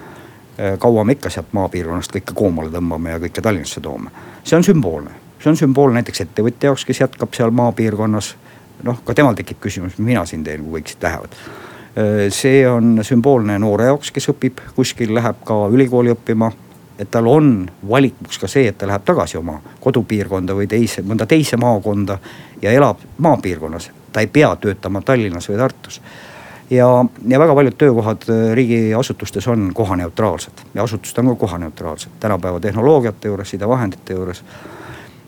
kaua 0.79 1.05
me 1.05 1.13
ikka 1.13 1.31
sealt 1.31 1.53
maapiirkonnast 1.57 2.13
kõike 2.13 2.35
koomale 2.35 2.71
tõmbame 2.71 3.11
ja 3.11 3.19
kõike 3.19 3.43
Tallinnasse 3.43 3.81
toome. 3.81 4.11
see 4.45 4.57
on 4.57 4.65
sümboolne, 4.65 5.11
see 5.41 5.51
on 5.51 5.57
sümboolne 5.57 5.95
näiteks 5.95 6.21
ettevõtja 6.21 6.69
jaoks, 6.69 6.85
kes 6.85 7.01
jätkab 7.01 7.35
seal 7.35 7.51
maapiirkonnas 7.51 8.35
noh, 8.83 9.03
ka 9.05 9.15
temal 9.15 9.37
tekib 9.39 9.61
küsimus, 9.63 9.99
mina 9.99 10.25
siin 10.29 10.45
teen, 10.45 10.65
kui 10.65 10.81
kõik 10.81 10.93
siit 10.93 11.07
lähevad. 11.07 11.39
see 12.33 12.63
on 12.69 13.03
sümboolne 13.05 13.59
noore 13.61 13.91
jaoks, 13.91 14.11
kes 14.11 14.31
õpib 14.33 14.63
kuskil, 14.77 15.13
läheb 15.15 15.43
ka 15.45 15.67
ülikooli 15.69 16.15
õppima. 16.15 16.53
et 16.99 17.11
tal 17.11 17.27
on 17.27 17.71
valikuks 17.89 18.39
ka 18.39 18.49
see, 18.49 18.69
et 18.69 18.79
ta 18.79 18.87
läheb 18.87 19.05
tagasi 19.05 19.37
oma 19.37 19.61
kodupiirkonda 19.81 20.55
või 20.55 20.67
teise, 20.69 21.03
mõnda 21.03 21.27
teise 21.27 21.57
maakonda 21.57 22.19
ja 22.63 22.73
elab 22.73 22.99
maapiirkonnas. 23.19 23.91
ta 24.13 24.21
ei 24.21 24.27
pea 24.27 24.57
töötama 24.57 25.01
Tallinnas 25.01 25.49
või 25.49 25.57
Tartus 25.57 26.01
ja, 26.73 27.05
ja 27.29 27.39
väga 27.39 27.55
paljud 27.55 27.77
töökohad 27.79 28.23
riigiasutustes 28.55 29.49
on 29.49 29.71
kohaneutraalsed 29.75 30.65
ja 30.75 30.83
asutused 30.83 31.19
on 31.19 31.27
ka 31.27 31.35
kohaneutraalsed 31.35 32.11
tänapäeva 32.21 32.61
tehnoloogiate 32.61 33.29
juures, 33.29 33.51
sidevahendite 33.51 34.13
juures 34.13 34.45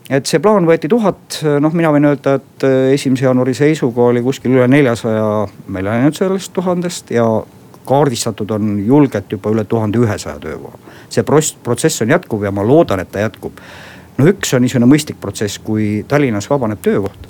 et 0.09 0.29
see 0.29 0.41
plaan 0.43 0.67
võeti 0.67 0.89
tuhat, 0.91 1.39
noh, 1.61 1.73
mina 1.73 1.91
võin 1.93 2.09
öelda, 2.11 2.37
et 2.39 2.65
äh, 2.67 2.93
esimese 2.93 3.25
jaanuari 3.25 3.55
seisuga 3.57 4.09
oli 4.11 4.21
kuskil 4.25 4.53
üle 4.53 4.67
neljasaja 4.69 5.27
meil 5.73 5.89
ainult 5.89 6.19
sellest 6.19 6.53
tuhandest 6.53 7.13
ja 7.15 7.25
kaardistatud 7.85 8.51
on 8.51 8.79
julgelt 8.85 9.31
juba 9.31 9.51
üle 9.53 9.65
tuhande 9.69 10.01
ühesaja 10.01 10.39
töökoha. 10.41 10.77
see 11.09 11.23
protsess 11.23 12.01
on 12.01 12.09
jätkuv 12.09 12.43
ja 12.43 12.51
ma 12.51 12.65
loodan, 12.65 12.99
et 12.99 13.11
ta 13.11 13.19
jätkub. 13.19 13.59
no 14.17 14.27
üks 14.29 14.53
on 14.55 14.61
niisugune 14.61 14.89
mõistlik 14.89 15.21
protsess, 15.21 15.59
kui 15.59 16.05
Tallinnas 16.07 16.49
vabaneb 16.49 16.81
töökoht 16.81 17.27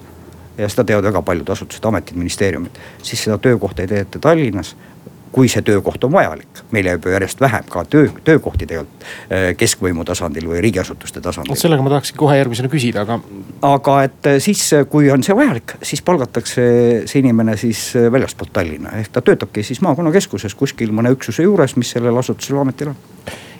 ja 0.57 0.69
seda 0.69 0.83
teevad 0.83 1.03
väga 1.09 1.21
paljud 1.21 1.49
asutused, 1.49 1.85
ametid, 1.85 2.17
ministeeriumid, 2.17 2.77
siis 3.03 3.23
seda 3.23 3.37
töökohta 3.37 3.83
ei 3.83 3.87
teeta 3.91 4.19
Tallinnas 4.19 4.75
kui 5.35 5.49
see 5.51 5.63
töökoht 5.65 6.03
on 6.07 6.13
vajalik. 6.13 6.63
meil 6.71 6.87
jääb 6.87 7.05
ju 7.05 7.11
järjest 7.11 7.41
vähem 7.41 7.67
ka 7.69 7.83
töö, 7.89 8.07
töökohti 8.23 8.67
tegelikult 8.69 9.57
keskvõimu 9.59 10.05
tasandil 10.07 10.47
või 10.47 10.61
riigiasutuste 10.63 11.21
tasandil. 11.21 11.57
sellega 11.59 11.83
ma 11.83 11.91
tahakski 11.95 12.17
kohe 12.17 12.37
järgmisena 12.39 12.71
küsida, 12.71 13.03
aga. 13.03 13.19
aga 13.61 13.97
et 14.07 14.29
siis, 14.43 14.63
kui 14.89 15.11
on 15.11 15.23
see 15.23 15.35
vajalik, 15.35 15.75
siis 15.83 16.01
palgatakse 16.05 16.67
see 17.05 17.23
inimene 17.23 17.57
siis 17.59 17.87
väljastpoolt 18.11 18.53
Tallinna, 18.55 18.95
ehk 19.01 19.11
ta 19.11 19.21
töötabki 19.25 19.63
siis 19.63 19.81
maakonnakeskuses 19.83 20.55
kuskil 20.55 20.95
mõne 20.95 21.11
üksuse 21.17 21.43
juures, 21.43 21.75
mis 21.75 21.91
sellel 21.97 22.23
asutusel, 22.23 22.61
ametil 22.63 22.93
on 22.93 22.97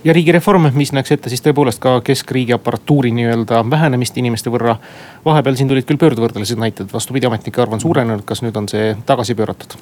ja 0.06 0.14
riigireform, 0.14 0.70
mis 0.78 0.94
näeks 0.94 1.12
ette 1.16 1.32
siis 1.34 1.42
tõepoolest 1.44 1.82
ka 1.84 1.98
keskriigi 2.06 2.54
aparatuuri 2.56 3.12
nii-öelda 3.18 3.64
vähenemist 3.70 4.18
inimeste 4.22 4.54
võrra. 4.54 4.78
vahepeal 5.26 5.58
siin 5.58 5.68
tulid 5.72 5.88
küll 5.90 6.00
pöördvõrdelised 6.00 6.62
näited, 6.62 6.92
vastupidi, 6.94 7.26
ametnike 7.26 7.62
arv 7.62 7.74
on 7.74 7.82
suurenenud, 7.82 8.24
kas 8.26 8.46
nüüd 8.46 8.58
on 8.58 8.70
see 8.70 8.94
tagasi 9.06 9.36
pööratud? 9.36 9.80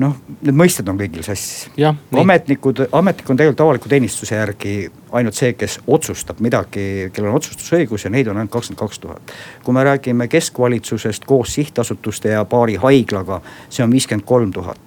Noh, 0.00 0.16
need 0.40 0.56
mõisted 0.56 0.88
on 0.90 0.98
kõigil 0.98 1.24
sassis. 1.24 1.68
ametnikud, 2.16 2.84
ametnik 2.92 3.30
on 3.30 3.40
tegelikult 3.40 3.64
avaliku 3.64 3.90
teenistuse 3.92 4.36
järgi 4.36 4.74
ainult 5.16 5.36
see, 5.36 5.52
kes 5.58 5.78
otsustab 5.86 6.40
midagi, 6.44 7.10
kellel 7.14 7.32
on 7.32 7.40
otsustusõigus 7.40 8.06
ja 8.06 8.12
neid 8.12 8.30
on 8.30 8.40
ainult 8.40 8.52
kakskümmend 8.54 8.80
kaks 8.80 9.02
tuhat. 9.02 9.34
kui 9.64 9.74
me 9.74 9.84
räägime 9.84 10.28
keskvalitsusest 10.28 11.24
koos 11.24 11.54
sihtasutuste 11.54 12.34
ja 12.36 12.44
paari 12.44 12.76
haiglaga, 12.80 13.40
see 13.68 13.84
on 13.84 13.92
viiskümmend 13.92 14.26
kolm 14.26 14.52
tuhat. 14.52 14.80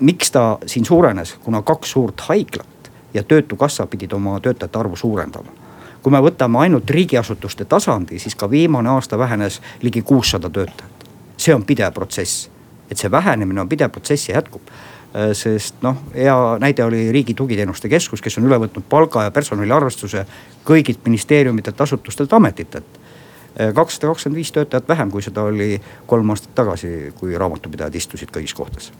miks 0.00 0.30
ta 0.30 0.58
siin 0.66 0.84
suurenes, 0.84 1.36
kuna 1.44 1.62
kaks 1.62 1.90
suurt 1.90 2.20
haiglat 2.28 2.92
ja 3.14 3.22
töötukassa 3.22 3.86
pidid 3.86 4.12
oma 4.12 4.40
töötajate 4.40 4.78
arvu 4.78 4.96
suurendama 4.96 5.62
kui 6.02 6.10
me 6.10 6.18
võtame 6.18 6.58
ainult 6.58 6.90
riigiasutuste 6.90 7.64
tasandi, 7.64 8.18
siis 8.18 8.34
ka 8.34 8.50
viimane 8.50 8.90
aasta 8.90 9.18
vähenes 9.18 9.60
ligi 9.82 10.02
kuussada 10.02 10.50
töötajat. 10.50 10.90
see 11.36 11.54
on 11.54 11.64
pidev 11.64 11.92
protsess, 11.92 12.50
et 12.92 13.00
see 13.00 13.10
vähenemine 13.10 13.62
on 13.62 13.68
pidev 13.68 13.92
protsess 13.92 14.28
ja 14.28 14.38
jätkub. 14.38 14.72
Äh, 15.12 15.32
sest 15.36 15.82
noh, 15.84 15.98
hea 16.14 16.36
näide 16.62 16.84
oli 16.84 17.04
Riigi 17.12 17.34
Tugiteenuste 17.36 17.88
Keskus, 17.92 18.22
kes 18.24 18.38
on 18.40 18.48
üle 18.48 18.58
võtnud 18.62 18.86
palga 18.88 19.26
ja 19.26 19.34
personali 19.34 19.72
arvestuse 19.72 20.26
kõigilt 20.68 21.04
ministeeriumitelt, 21.04 21.80
asutustelt, 21.80 22.32
ametitelt. 22.32 23.00
Äh, 23.60 23.72
kakssada 23.76 24.12
kakskümmend 24.12 24.40
viis 24.40 24.52
töötajat 24.52 24.88
vähem, 24.88 25.12
kui 25.12 25.24
seda 25.24 25.44
oli 25.48 25.76
kolm 26.06 26.32
aastat 26.32 26.54
tagasi, 26.56 27.12
kui 27.18 27.36
raamatupidajad 27.36 28.00
istusid 28.02 28.32
kõigis 28.32 28.56
kohtades 28.56 28.92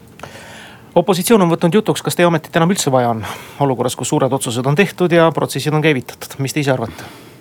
opositsioon 0.95 1.41
on 1.41 1.49
võtnud 1.49 1.81
jutuks, 1.81 2.03
kas 2.05 2.17
teie 2.19 2.29
ametit 2.29 2.57
enam 2.57 2.73
üldse 2.75 2.93
vaja 2.93 3.15
on, 3.15 3.23
olukorras, 3.65 3.97
kus 3.97 4.13
suured 4.13 4.33
otsused 4.33 4.67
on 4.69 4.77
tehtud 4.77 5.13
ja 5.13 5.31
protsessid 5.33 5.73
on 5.73 5.85
käivitatud, 5.85 6.37
mis 6.45 6.53
te 6.53 6.61
ise 6.61 6.75
arvate? 6.75 7.32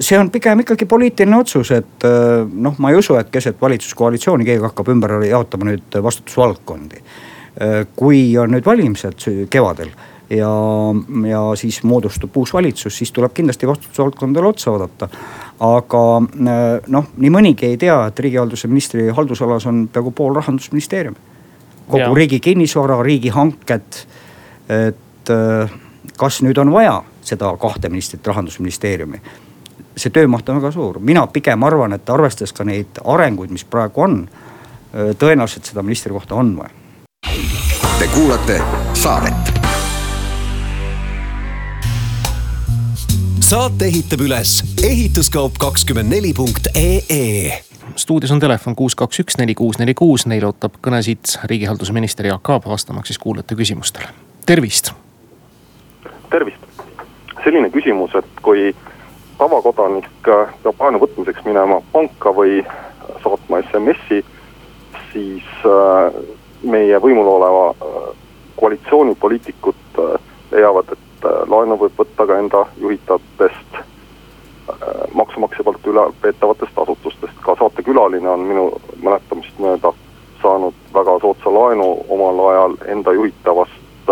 See 0.00 0.18
on 0.18 0.30
pigem 0.32 0.62
ikkagi 0.64 0.86
poliitiline 0.88 1.36
otsus, 1.36 1.70
et 1.76 2.06
noh, 2.52 2.76
ma 2.80 2.90
ei 2.90 2.96
usu, 2.96 3.16
et 3.20 3.28
keset 3.32 3.60
valitsuskoalitsiooni 3.60 4.46
keegi 4.48 4.64
hakkab 4.64 4.88
ümber 4.94 5.18
jaotama 5.28 5.70
nüüd 5.70 5.98
vastutusvaldkondi. 6.02 7.02
kui 7.96 8.36
on 8.36 8.50
nüüd 8.52 8.64
valimised 8.64 9.26
kevadel 9.50 9.88
ja, 10.30 10.50
ja 11.28 11.42
siis 11.56 11.82
moodustub 11.82 12.36
uus 12.36 12.52
valitsus, 12.52 12.98
siis 12.98 13.12
tuleb 13.12 13.32
kindlasti 13.32 13.68
vastutusvaldkondadele 13.68 14.48
otsa 14.48 14.72
vaadata. 14.72 15.08
aga 15.60 16.02
noh, 16.88 17.08
nii 17.16 17.32
mõnigi 17.32 17.70
ei 17.70 17.76
tea, 17.80 17.96
et 18.06 18.18
riigihalduse 18.20 18.68
ministri 18.68 19.08
haldusalas 19.08 19.66
on 19.66 19.88
peaaegu 19.92 20.10
pool 20.10 20.36
rahandusministeeriumi 20.36 21.36
kogu 21.86 22.02
ja. 22.02 22.14
riigi 22.14 22.40
kinnisvara, 22.40 23.02
riigihanked. 23.02 24.06
et 24.68 25.30
äh, 25.30 25.70
kas 26.18 26.40
nüüd 26.42 26.58
on 26.58 26.72
vaja 26.72 27.02
seda 27.22 27.52
kahte 27.60 27.88
ministrit 27.88 28.26
rahandusministeeriumi? 28.26 29.20
See 29.96 30.12
töömaht 30.12 30.48
on 30.48 30.60
väga 30.60 30.70
suur, 30.74 30.98
mina 31.00 31.26
pigem 31.26 31.62
arvan, 31.62 31.96
et 31.96 32.10
arvestades 32.10 32.52
ka 32.52 32.64
neid 32.64 33.00
arenguid, 33.04 33.50
mis 33.50 33.64
praegu 33.64 34.04
on, 34.04 34.18
tõenäoliselt 34.92 35.72
seda 35.72 35.82
ministrikohta 35.82 36.34
on 36.34 36.56
vaja. 36.58 36.70
Te 37.98 38.08
kuulate 38.14 38.60
saadet. 38.94 39.54
saate 43.46 43.86
ehitab 43.86 44.24
üles 44.26 44.58
ehituskaup 44.82 45.54
kakskümmend 45.62 46.10
neli 46.10 46.32
punkt 46.34 46.66
ee 46.74 47.62
stuudios 47.96 48.32
on 48.34 48.40
telefon 48.40 48.74
kuus, 48.76 48.96
kaks, 48.98 49.20
üks, 49.22 49.38
neli, 49.38 49.54
kuus, 49.54 49.78
neli, 49.78 49.94
kuus, 49.94 50.26
neile 50.26 50.48
ootab 50.48 50.80
kõnesid 50.82 51.36
riigihalduse 51.46 51.94
minister 51.94 52.26
Jaak 52.26 52.50
Aab 52.50 52.66
vastamaks 52.66 53.12
siis 53.12 53.22
kuulajate 53.22 53.54
küsimustele. 53.54 54.08
tervist. 54.46 54.90
tervist, 56.30 56.66
selline 57.44 57.70
küsimus, 57.70 58.18
et 58.18 58.42
kui 58.42 58.74
tavakodanik 59.38 60.08
peab 60.24 60.80
laenu 60.80 61.00
võtmiseks 61.02 61.44
minema 61.44 61.80
panka 61.92 62.32
või 62.34 62.60
saatma 63.22 63.60
SMS-i, 63.62 64.22
siis 65.12 65.48
äh, 65.66 66.14
meie 66.62 67.00
võimul 67.02 67.28
oleva 67.36 67.66
äh, 67.70 68.08
koalitsioonipoliitikud 68.56 70.00
äh, 70.02 70.16
leiavad, 70.52 70.92
et 70.92 71.28
laenu 71.48 71.78
võib 71.80 71.98
võtta 71.98 72.26
ka 72.28 72.38
enda 72.38 72.66
juhitavatest 72.80 73.78
maksumaksja 75.14 75.64
poolt 75.64 75.86
ülalpeetavatest 75.86 76.78
asutustest. 76.78 77.38
ka 77.42 77.54
saatekülaline 77.58 78.28
on 78.28 78.42
minu 78.46 78.64
mäletamist 79.02 79.58
mööda 79.62 79.92
saanud 80.42 80.74
väga 80.94 81.18
soodsa 81.22 81.52
laenu 81.54 81.86
omal 82.08 82.40
ajal 82.50 82.74
enda 82.94 83.12
juhitavast 83.14 84.10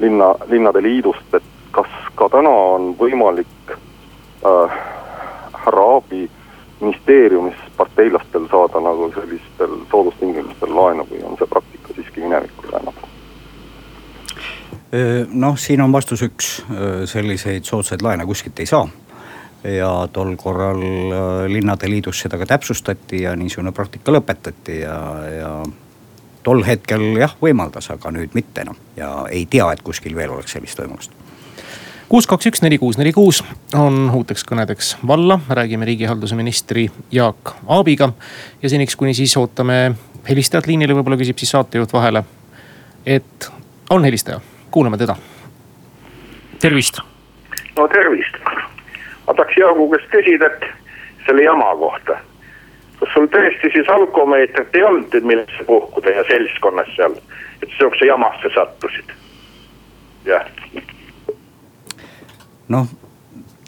linna, 0.00 0.34
linnade 0.50 0.82
liidust, 0.82 1.34
et 1.34 1.46
kas 1.70 1.90
ka 2.14 2.28
täna 2.28 2.50
on 2.50 2.92
võimalik 2.98 3.78
äh, 4.44 4.78
härra 5.64 5.84
Aabi 5.94 6.30
ministeeriumis 6.80 7.58
parteilastel 7.76 8.46
saada 8.50 8.80
nagu 8.80 9.10
sellistel 9.14 9.80
soodustingimustel 9.90 10.74
laenu 10.74 11.06
või 11.10 11.24
on 11.26 11.34
see 11.38 11.50
praktika 11.50 11.94
siiski 11.94 12.22
minevikku 12.22 12.70
jäänud? 12.72 13.04
noh, 15.32 15.58
siin 15.58 15.82
on 15.84 15.92
vastus 15.92 16.22
üks, 16.24 16.62
selliseid 17.04 17.66
soodsaid 17.68 18.00
laene 18.02 18.24
kuskilt 18.26 18.60
ei 18.60 18.66
saa. 18.66 18.86
Ja 19.64 20.08
tol 20.12 20.36
korral 20.38 20.80
äh, 20.80 21.44
linnade 21.50 21.90
liidus 21.90 22.20
seda 22.22 22.38
ka 22.38 22.46
täpsustati 22.46 23.24
ja 23.24 23.34
niisugune 23.36 23.72
praktika 23.74 24.14
lõpetati 24.14 24.76
ja, 24.84 24.98
ja 25.34 25.50
tol 26.46 26.62
hetkel 26.62 27.02
jah, 27.18 27.34
võimaldas, 27.42 27.90
aga 27.90 28.12
nüüd 28.14 28.36
mitte 28.38 28.62
enam 28.62 28.78
ja 28.96 29.10
ei 29.34 29.48
tea, 29.50 29.66
et 29.74 29.82
kuskil 29.82 30.14
veel 30.16 30.30
oleks 30.36 30.54
sellist 30.54 30.78
võimalust 30.78 31.10
kuus, 32.08 32.26
kaks, 32.26 32.46
üks, 32.46 32.62
neli, 32.62 32.78
kuus, 32.78 32.98
neli, 32.98 33.12
kuus 33.12 33.42
on 33.76 34.08
uuteks 34.14 34.44
kõnedeks 34.48 34.94
valla, 35.06 35.38
räägime 35.50 35.84
riigihalduse 35.88 36.36
ministri 36.36 36.88
Jaak 37.12 37.54
Aabiga. 37.68 38.12
ja 38.62 38.68
seniks, 38.68 38.96
kuni 38.96 39.14
siis 39.14 39.36
ootame 39.36 39.92
helistajat 40.28 40.66
liinile, 40.66 40.96
võib-olla 40.96 41.20
küsib 41.20 41.38
siis 41.38 41.52
saatejuht 41.56 41.92
vahele. 41.92 42.24
et 43.06 43.50
on 43.90 44.04
helistaja, 44.04 44.40
kuulame 44.70 44.98
teda. 44.98 45.16
tervist. 46.60 47.00
no 47.76 47.88
tervist 47.88 48.40
ma 49.28 49.34
tahaks 49.34 49.56
Jaagu 49.60 49.90
käest 49.92 50.10
küsida, 50.12 50.46
et 50.46 50.64
selle 51.26 51.42
jama 51.42 51.74
kohta. 51.76 52.18
kas 53.00 53.10
sul 53.14 53.26
tõesti 53.30 53.70
siis 53.72 53.88
alkomeetrit 53.88 54.74
ei 54.74 54.82
olnud, 54.82 55.14
et 55.14 55.24
millesse 55.24 55.64
puhkuda 55.66 56.10
ja 56.10 56.24
seltskonnas 56.26 56.88
seal, 56.96 57.14
et 57.62 57.68
sihukese 57.76 58.08
jamasse 58.08 58.54
sattusid? 58.54 59.12
jah. 60.24 60.48
Noh 62.74 62.88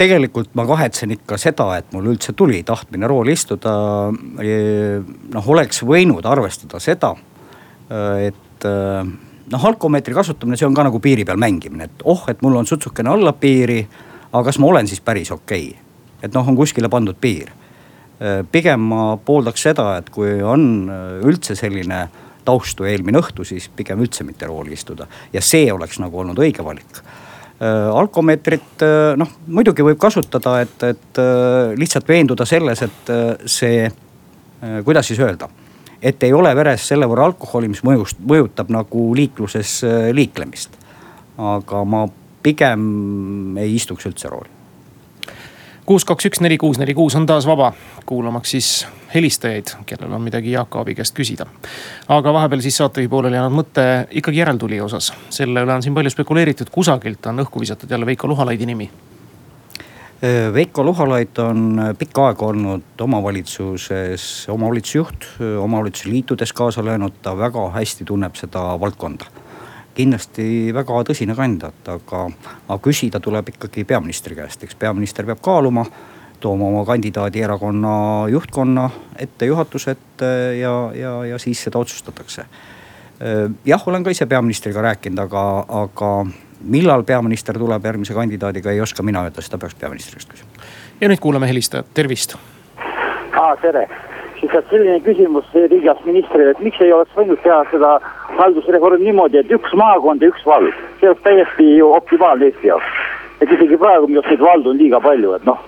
tegelikult 0.00 0.54
ma 0.56 0.64
kahetsen 0.64 1.12
ikka 1.12 1.36
seda, 1.36 1.74
et 1.76 1.90
mul 1.92 2.06
üldse 2.14 2.32
tuli 2.32 2.62
tahtmine 2.64 3.08
rooli 3.10 3.34
istuda. 3.36 3.72
noh, 5.34 5.48
oleks 5.52 5.82
võinud 5.84 6.24
arvestada 6.24 6.80
seda, 6.80 7.10
et 8.24 8.64
noh, 8.64 9.66
alkomeetri 9.68 10.14
kasutamine, 10.16 10.56
see 10.56 10.64
on 10.64 10.74
ka 10.74 10.86
nagu 10.88 11.02
piiri 11.04 11.26
peal 11.28 11.36
mängimine, 11.36 11.84
et 11.84 12.06
oh, 12.08 12.24
et 12.32 12.40
mul 12.40 12.56
on 12.56 12.66
sutsukene 12.66 13.12
alla 13.12 13.34
piiri 13.36 13.82
aga 14.30 14.44
kas 14.46 14.58
ma 14.62 14.70
olen 14.70 14.88
siis 14.88 15.02
päris 15.02 15.30
okei 15.34 15.70
okay?? 15.70 15.86
et 16.22 16.34
noh, 16.36 16.44
on 16.44 16.56
kuskile 16.56 16.90
pandud 16.92 17.16
piir. 17.16 17.48
Äh, 18.20 18.42
pigem 18.52 18.82
ma 18.90 19.14
pooldaks 19.24 19.62
seda, 19.64 19.94
et 19.96 20.10
kui 20.12 20.34
on 20.44 20.64
äh, 20.92 21.22
üldse 21.24 21.56
selline 21.56 22.02
taustu 22.44 22.84
eelmine 22.84 23.22
õhtu, 23.22 23.44
siis 23.48 23.70
pigem 23.72 24.02
üldse 24.04 24.24
mitte 24.28 24.48
rooli 24.48 24.76
istuda 24.76 25.06
ja 25.32 25.40
see 25.44 25.70
oleks 25.72 25.96
nagu 26.00 26.20
olnud 26.20 26.40
õige 26.44 26.64
valik 26.64 27.00
äh, 27.00 27.19
alkomeetrit 27.60 28.84
noh, 29.20 29.32
muidugi 29.52 29.84
võib 29.84 29.98
kasutada, 30.00 30.54
et, 30.64 30.84
et 30.86 31.18
lihtsalt 31.76 32.08
veenduda 32.08 32.46
selles, 32.48 32.80
et 32.86 33.10
see, 33.44 33.82
kuidas 34.86 35.10
siis 35.10 35.20
öelda. 35.20 35.48
et 36.02 36.22
ei 36.22 36.32
ole 36.32 36.54
veres 36.56 36.86
selle 36.88 37.04
võrra 37.04 37.26
alkoholi, 37.28 37.68
mis 37.68 37.82
mõjust, 37.84 38.22
mõjutab 38.24 38.72
nagu 38.72 39.10
liikluses 39.14 39.82
liiklemist. 40.16 40.78
aga 41.36 41.84
ma 41.84 42.06
pigem 42.42 43.58
ei 43.60 43.74
istuks 43.76 44.08
üldse 44.08 44.32
rooli. 44.32 44.59
Kuus, 45.90 46.04
kaks, 46.06 46.28
üks, 46.28 46.38
neli, 46.44 46.54
kuus, 46.60 46.78
neli, 46.78 46.94
kuus 46.94 47.16
on 47.18 47.24
taas 47.26 47.46
vaba, 47.48 47.72
kuulamaks 48.06 48.52
siis 48.54 48.66
helistajaid, 49.10 49.72
kellel 49.88 50.12
on 50.14 50.22
midagi 50.22 50.52
Jaak 50.52 50.76
Aabi 50.78 50.94
käest 50.94 51.16
küsida. 51.16 51.48
aga 52.08 52.32
vahepeal 52.32 52.62
siis 52.62 52.76
saatejuhi 52.78 53.10
pooleli 53.10 53.34
jäänud 53.34 53.56
mõte 53.56 53.86
ikkagi 54.20 54.38
järeltulija 54.38 54.84
osas. 54.84 55.12
selle 55.34 55.64
üle 55.66 55.74
on 55.74 55.82
siin 55.82 55.94
palju 55.94 56.12
spekuleeritud, 56.14 56.70
kusagilt 56.70 57.26
on 57.26 57.42
õhku 57.42 57.64
visatud 57.64 57.90
jälle 57.90 58.06
Veiko 58.06 58.30
Luhalaidi 58.30 58.70
nimi 58.70 58.90
Veiko 60.54 60.84
Luhalaid 60.84 61.38
on 61.42 61.82
pikka 61.98 62.26
aega 62.28 62.46
olnud 62.46 63.00
omavalitsuses 63.00 64.46
omavalitsusjuht, 64.48 65.26
omavalitsuse 65.58 66.10
liitudes 66.10 66.52
kaasa 66.52 66.84
löönud, 66.84 67.18
ta 67.22 67.34
väga 67.38 67.70
hästi 67.70 68.04
tunneb 68.04 68.38
seda 68.38 68.76
valdkonda. 68.80 69.39
Kindlasti 70.00 70.46
väga 70.74 71.02
tõsine 71.10 71.36
kandidaat, 71.36 71.92
aga, 71.92 72.24
aga 72.68 72.80
küsida 72.84 73.20
tuleb 73.22 73.52
ikkagi 73.54 73.84
peaministri 73.88 74.38
käest, 74.38 74.64
eks 74.64 74.78
peaminister 74.80 75.28
peab 75.28 75.42
kaaluma, 75.44 75.84
tooma 76.40 76.70
oma 76.70 76.84
kandidaadi 76.88 77.42
erakonna 77.44 77.94
juhtkonna 78.32 78.88
ette, 79.20 79.48
juhatuse 79.50 79.96
ette 79.96 80.30
ja, 80.60 80.74
ja, 80.96 81.16
ja 81.34 81.38
siis 81.38 81.60
seda 81.66 81.78
otsustatakse. 81.78 82.46
jah, 83.64 83.82
olen 83.86 84.04
ka 84.04 84.10
ise 84.10 84.26
peaministriga 84.26 84.80
rääkinud, 84.80 85.18
aga, 85.26 85.42
aga 85.82 86.12
millal 86.60 87.04
peaminister 87.04 87.58
tuleb 87.58 87.84
järgmise 87.84 88.16
kandidaadiga, 88.16 88.72
ei 88.72 88.80
oska 88.80 89.02
mina 89.02 89.26
öelda, 89.26 89.44
seda 89.44 89.58
peaks 89.58 89.76
peaministri 89.80 90.16
käest 90.16 90.32
küsima. 90.32 90.70
ja 91.00 91.12
nüüd 91.12 91.20
kuulame 91.20 91.48
helistajat, 91.48 91.92
tervist. 91.94 92.38
aa, 93.36 93.56
tere. 93.60 93.84
Siis 94.40 94.54
on 94.54 94.64
selline 94.70 95.00
küsimus 95.00 95.44
riigiabi 95.54 96.04
ministrile, 96.04 96.50
et 96.50 96.60
miks 96.64 96.80
ei 96.80 96.92
oleks 96.92 97.16
võinud 97.16 97.40
teha 97.44 97.60
seda 97.70 97.92
haldusreformi 98.38 99.04
niimoodi, 99.04 99.40
et 99.40 99.52
üks 99.52 99.74
maakond 99.76 100.22
ja 100.22 100.30
üks 100.32 100.46
vald. 100.46 100.72
see 101.00 101.08
oleks 101.08 101.22
täiesti 101.22 101.68
ju 101.76 101.92
optimaalne 101.92 102.50
Eesti 102.50 102.66
jaoks. 102.66 103.00
et 103.40 103.52
isegi 103.52 103.76
praegu 103.76 104.08
minu 104.08 104.20
arust 104.20 104.30
neid 104.30 104.46
valdu 104.48 104.70
on 104.70 104.78
liiga 104.78 105.00
palju, 105.00 105.32
et 105.34 105.44
noh. 105.44 105.64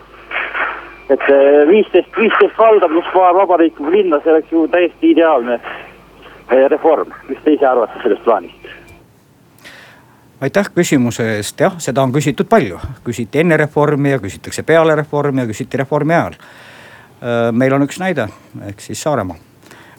et 1.08 1.26
eh, 1.28 1.68
viisteist, 1.68 2.16
viisteist 2.16 2.58
valda 2.58 2.88
pluss 2.88 3.14
paar 3.14 3.34
vabariiklikku 3.34 3.90
linna, 3.92 4.20
see 4.24 4.32
oleks 4.32 4.52
ju 4.52 4.68
täiesti 4.68 5.10
ideaalne 5.10 5.60
eh, 5.60 6.68
reform. 6.68 7.12
mis 7.28 7.38
te 7.44 7.58
ise 7.58 7.66
arvate 7.66 8.02
sellest 8.02 8.24
plaanist? 8.24 8.72
aitäh 10.42 10.66
küsimuse 10.74 11.28
eest, 11.36 11.60
jah, 11.60 11.78
seda 11.78 12.02
on 12.02 12.12
küsitud 12.12 12.48
palju, 12.50 12.80
küsiti 13.04 13.44
enne 13.44 13.56
reformi 13.56 14.10
ja 14.10 14.18
küsitakse 14.18 14.64
peale 14.66 14.96
reformi 14.98 15.44
ja 15.44 15.46
küsiti 15.46 15.78
reformi 15.78 16.14
ajal. 16.14 16.38
Äh, 17.22 17.48
meil 17.54 17.74
on 17.76 17.86
üks 17.86 18.00
näide, 18.02 18.26
ehk 18.66 18.82
siis 18.82 19.02
Saaremaa, 19.02 19.38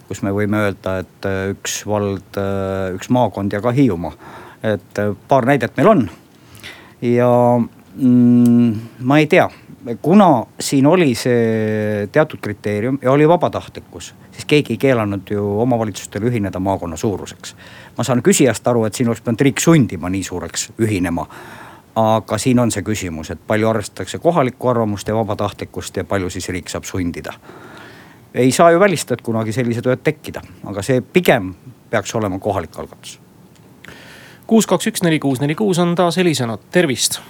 kus 0.10 0.24
me 0.26 0.34
võime 0.36 0.66
öelda, 0.66 0.98
et 1.04 1.28
äh, 1.30 1.54
üks 1.54 1.82
vald, 1.88 2.40
äh, 2.40 2.92
üks 2.98 3.12
maakond 3.14 3.54
ja 3.54 3.62
ka 3.64 3.72
Hiiumaa. 3.76 4.14
et 4.64 5.00
paar 5.28 5.46
näidet 5.46 5.78
meil 5.78 5.88
on. 5.88 6.10
ja 7.02 7.30
mm, 7.96 8.76
ma 9.00 9.18
ei 9.20 9.28
tea, 9.28 9.50
kuna 10.02 10.46
siin 10.60 10.86
oli 10.88 11.16
see 11.16 12.08
teatud 12.12 12.40
kriteerium 12.40 13.00
ja 13.02 13.12
oli 13.12 13.28
vabatahtlikkus, 13.28 14.14
siis 14.32 14.46
keegi 14.48 14.74
ei 14.74 14.78
keelanud 14.78 15.32
ju 15.32 15.48
omavalitsustel 15.62 16.24
ühineda 16.30 16.60
maakonna 16.60 16.98
suuruseks 16.98 17.56
ma 17.98 18.06
saan 18.06 18.24
küsijast 18.26 18.68
aru, 18.68 18.86
et 18.88 18.98
siin 18.98 19.10
oleks 19.10 19.22
pidanud 19.24 19.46
riik 19.48 19.62
sundima 19.62 20.10
nii 20.12 20.24
suureks 20.26 20.72
ühinema. 20.82 21.28
Aga 21.96 22.38
siin 22.38 22.60
on 22.60 22.72
see 22.72 22.82
küsimus, 22.82 23.30
et 23.32 23.40
palju 23.48 23.70
arvestatakse 23.70 24.18
kohalikku 24.20 24.70
arvamust 24.70 25.08
ja 25.08 25.16
vabatahtlikkust 25.16 25.98
ja 25.98 26.04
palju 26.04 26.30
siis 26.30 26.50
riik 26.50 26.70
saab 26.70 26.84
sundida. 26.84 27.34
ei 28.34 28.52
saa 28.52 28.72
ju 28.72 28.80
välistada, 28.80 29.14
et 29.14 29.22
kunagi 29.22 29.52
sellised 29.52 29.86
võivad 29.86 30.02
tekkida, 30.04 30.42
aga 30.66 30.82
see 30.82 31.02
pigem 31.02 31.54
peaks 31.90 32.16
olema 32.16 32.40
kohalik 32.40 32.80
algatus. 32.80 33.20
kuus, 34.48 34.68
kaks, 34.68 34.88
üks, 34.88 35.04
neli, 35.04 35.20
kuus, 35.20 35.42
neli, 35.42 35.56
kuus 35.56 35.80
on 35.80 35.96
taas 35.96 36.18
helisenud, 36.18 36.60
tervist. 36.72 37.22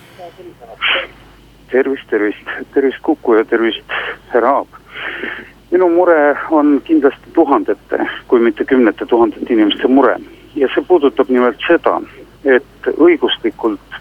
tervist, 1.72 2.08
tervist, 2.10 2.48
tervist 2.74 3.02
Kuku 3.02 3.34
ja 3.34 3.46
tervist 3.46 4.00
härra 4.34 4.58
Aab 4.58 4.84
minu 5.74 5.90
mure 5.90 6.38
on 6.52 6.82
kindlasti 6.86 7.34
tuhandete, 7.34 8.06
kui 8.28 8.40
mitte 8.40 8.66
kümnete 8.66 9.06
tuhandete 9.06 9.54
inimeste 9.54 9.88
mure 9.88 10.20
ja 10.56 10.68
see 10.74 10.86
puudutab 10.88 11.32
nimelt 11.34 11.58
seda, 11.68 11.96
et 12.46 12.90
õiguslikult 12.94 13.98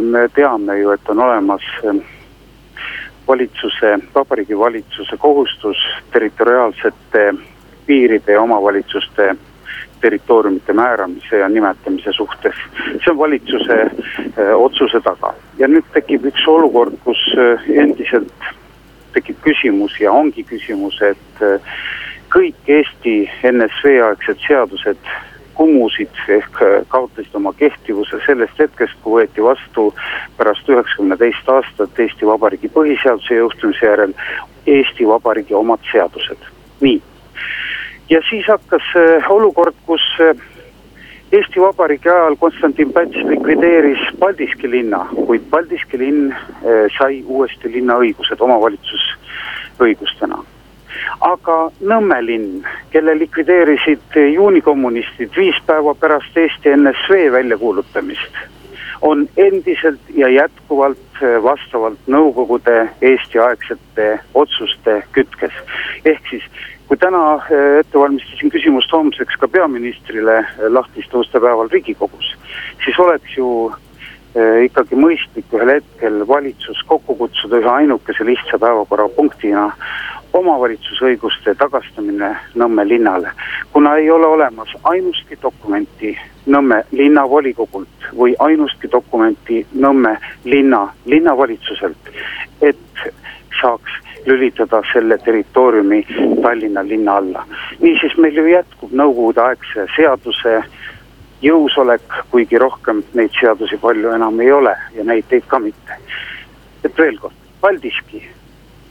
me 0.00 0.28
teame 0.34 0.78
ju, 0.78 0.90
et 0.90 1.08
on 1.08 1.20
olemas 1.20 1.62
äh, 1.84 1.94
valitsuse, 3.28 3.98
Vabariigi 4.14 4.58
Valitsuse 4.58 5.16
kohustus 5.16 5.76
territoriaalsete 6.12 7.34
piiride 7.86 8.32
ja 8.32 8.42
omavalitsuste 8.42 9.36
territooriumite 10.00 10.72
määramise 10.72 11.38
ja 11.38 11.48
nimetamise 11.48 12.12
suhtes. 12.12 12.54
see 13.04 13.10
on 13.10 13.18
valitsuse 13.18 13.80
äh, 13.82 14.54
otsuse 14.56 15.00
taga 15.00 15.34
ja 15.58 15.68
nüüd 15.68 15.86
tekib 15.94 16.26
üks 16.26 16.46
olukord, 16.46 16.98
kus 17.04 17.22
endiselt 17.68 18.50
tekib 19.12 19.36
küsimus 19.44 20.00
ja 20.00 20.12
ongi 20.12 20.44
küsimus, 20.44 20.96
et 21.02 21.42
kõik 22.32 22.56
Eesti 22.66 23.28
NSV 23.44 23.98
aegsed 24.06 24.40
seadused 24.46 25.10
kumusid 25.54 26.08
ehk 26.28 26.62
äh, 26.62 26.86
kaotasid 26.88 27.34
oma 27.34 27.52
kehtivuse 27.52 28.20
sellest 28.26 28.58
hetkest, 28.58 28.94
kui 29.02 29.20
võeti 29.20 29.44
vastu 29.44 29.94
pärast 30.36 30.68
üheksakümne 30.68 31.16
teist 31.20 31.48
aastat 31.48 32.00
Eesti 32.04 32.26
Vabariigi 32.26 32.70
põhiseaduse 32.72 33.40
jõustumise 33.40 33.86
järel 33.86 34.14
Eesti 34.66 35.08
Vabariigi 35.08 35.54
omad 35.54 35.80
seadused. 35.92 36.48
nii. 36.80 37.02
ja 38.10 38.20
siis 38.30 38.46
hakkas 38.46 38.86
äh, 38.96 39.30
olukord, 39.30 39.74
kus 39.86 40.06
äh, 40.20 40.36
Eesti 41.32 41.60
Vabariigi 41.60 42.08
ajal 42.08 42.36
Konstantin 42.36 42.92
Päts 42.92 43.16
likvideeris 43.28 44.08
Paldiski 44.18 44.70
linna, 44.70 45.06
kuid 45.26 45.42
Paldiski 45.50 45.98
linn 45.98 46.34
sai 46.98 47.22
uuesti 47.24 47.72
linnaõigused 47.72 48.40
omavalitsusõigustena 48.40 50.44
aga 51.20 51.58
Nõmme 51.80 52.18
linn, 52.24 52.64
kelle 52.90 53.14
likvideerisid 53.18 54.18
juunikommunistid 54.34 55.36
viis 55.36 55.58
päeva 55.66 55.94
pärast 55.94 56.36
Eesti 56.36 56.74
NSV 56.76 57.32
väljakuulutamist, 57.32 58.42
on 59.02 59.28
endiselt 59.36 60.12
ja 60.14 60.28
jätkuvalt 60.28 61.22
vastavalt 61.42 61.98
Nõukogude 62.06 62.88
Eesti-aegsete 63.00 64.18
otsuste 64.34 65.02
kütkes. 65.12 65.52
ehk 66.04 66.30
siis 66.30 66.44
kui 66.92 66.98
täna 67.00 67.38
eh, 67.48 67.78
ette 67.80 67.96
valmistasin 67.96 68.50
küsimust 68.52 68.92
homseks 68.92 69.38
ka 69.40 69.48
peaministrile 69.48 70.34
eh, 70.42 70.66
lahtiste 70.68 71.16
uste 71.16 71.40
päeval 71.40 71.70
Riigikogus, 71.72 72.34
siis 72.84 72.98
oleks 73.00 73.36
ju 73.36 73.46
eh, 74.36 74.66
ikkagi 74.66 74.98
mõistlik 75.00 75.54
ühel 75.56 75.78
hetkel 75.78 76.20
valitsus 76.28 76.82
kokku 76.90 77.16
kutsuda 77.22 77.62
ühe 77.62 77.70
ainukese 77.78 78.26
lihtsa 78.28 78.60
päevakorrapunktina 78.60 79.70
omavalitsusõiguste 80.32 81.54
tagastamine 81.54 82.36
Nõmme 82.54 82.88
linnale. 82.88 83.30
kuna 83.72 83.96
ei 83.96 84.10
ole 84.10 84.26
olemas 84.26 84.68
ainustki 84.82 85.38
dokumenti 85.42 86.18
Nõmme 86.46 86.84
linnavolikogult 86.92 88.08
või 88.16 88.34
ainustki 88.38 88.88
dokumenti 88.92 89.66
Nõmme 89.74 90.16
linna, 90.44 90.88
linnavalitsuselt, 91.06 92.10
et 92.60 92.76
saaks 93.60 93.92
lülitada 94.26 94.82
selle 94.92 95.18
territooriumi 95.18 96.06
Tallinna 96.42 96.84
linna 96.84 97.16
alla. 97.16 97.46
niisiis 97.80 98.16
meil 98.16 98.36
ju 98.36 98.46
jätkub 98.46 98.92
nõukogudeaegse 98.92 99.86
seaduse 99.96 100.62
jõusolek, 101.42 102.22
kuigi 102.30 102.58
rohkem 102.58 103.02
neid 103.14 103.34
seadusi 103.40 103.76
palju 103.76 104.14
enam 104.14 104.40
ei 104.40 104.52
ole 104.52 104.76
ja 104.94 105.04
näiteid 105.04 105.46
ka 105.46 105.58
mitte. 105.58 105.98
et 106.84 106.98
veel 106.98 107.18
kord, 107.18 107.34
Paldiski 107.60 108.28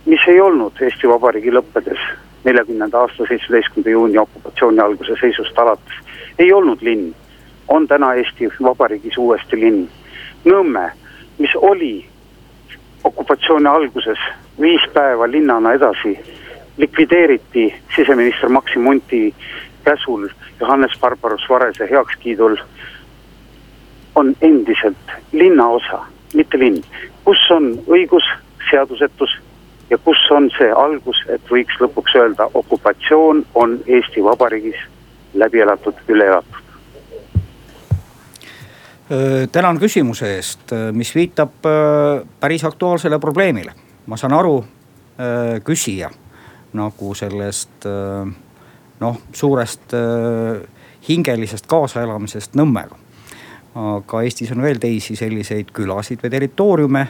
mis 0.06 0.28
ei 0.28 0.42
olnud 0.42 0.82
Eesti 0.82 1.10
Vabariigi 1.10 1.54
lõppedes 1.54 2.02
neljakümnenda 2.44 3.00
aasta 3.00 3.26
seitsmeteistkümnenda 3.28 3.90
juuni 3.90 4.18
okupatsiooni 4.18 4.80
alguse 4.80 5.16
seisust 5.22 5.60
alates, 5.60 5.98
ei 6.40 6.54
olnud 6.54 6.82
linn, 6.82 7.12
on 7.68 7.88
täna 7.88 8.14
Eesti 8.14 8.50
Vabariigis 8.64 9.18
uuesti 9.18 9.60
linn. 9.62 9.88
Nõmme, 10.46 10.90
mis 11.38 11.54
oli 11.56 12.06
okupatsiooni 13.04 13.68
alguses 13.70 14.18
viis 14.62 14.82
päeva 14.94 15.30
linnana 15.32 15.74
edasi, 15.78 16.18
likvideeriti 16.78 17.74
siseminister 17.96 18.50
Maksim 18.50 18.82
Munti 18.82 19.36
käsul 19.86 20.30
Johannes 20.60 20.98
Barbaros 21.00 21.46
Varese 21.50 21.88
heakskiidul, 21.92 22.58
on 24.16 24.36
endiselt 24.42 25.14
linnaosa, 25.32 26.02
mitte 26.34 26.60
linn, 26.60 26.84
kus 27.24 27.46
on 27.52 27.72
õigus, 27.88 28.26
seadusetus 28.70 29.38
ja 29.92 29.98
kus 29.98 30.24
on 30.32 30.48
see 30.56 30.72
algus, 30.72 31.20
et 31.30 31.44
võiks 31.52 31.78
lõpuks 31.84 32.16
öelda, 32.16 32.48
okupatsioon 32.54 33.46
on 33.60 33.78
Eesti 33.88 34.24
Vabariigis 34.24 34.80
läbi 35.34 35.60
elatud, 35.60 36.00
üle 36.08 36.28
elatud? 36.32 36.60
tänan 39.52 39.76
küsimuse 39.80 40.30
eest, 40.38 40.72
mis 40.96 41.10
viitab 41.16 41.66
päris 42.40 42.64
aktuaalsele 42.64 43.20
probleemile. 43.20 43.74
ma 44.08 44.18
saan 44.18 44.34
aru 44.34 44.64
küsija 45.64 46.10
nagu 46.74 47.14
sellest 47.14 47.86
noh, 49.00 49.18
suurest 49.34 49.92
hingelisest 51.08 51.68
kaasaelamisest 51.68 52.56
Nõmmega. 52.56 52.96
aga 53.76 54.22
Eestis 54.24 54.52
on 54.52 54.64
veel 54.64 54.80
teisi 54.80 55.16
selliseid 55.16 55.76
külasid 55.76 56.24
või 56.24 56.32
territooriume 56.32 57.08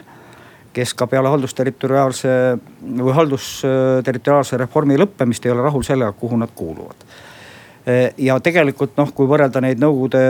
kes 0.72 0.94
ka 0.94 1.06
peale 1.06 1.30
haldusterritoriaalse 1.32 2.30
või 2.82 3.12
haldusterritoriaalse 3.16 4.60
reformi 4.60 4.96
lõppemist 5.00 5.46
ei 5.46 5.52
ole 5.52 5.64
rahul 5.66 5.84
sellega, 5.86 6.12
kuhu 6.12 6.38
nad 6.40 6.52
kuuluvad. 6.54 7.04
ja 8.18 8.36
tegelikult 8.40 8.92
noh, 8.96 9.10
kui 9.10 9.26
võrrelda 9.26 9.60
neid 9.60 9.80
nõukogude 9.82 10.20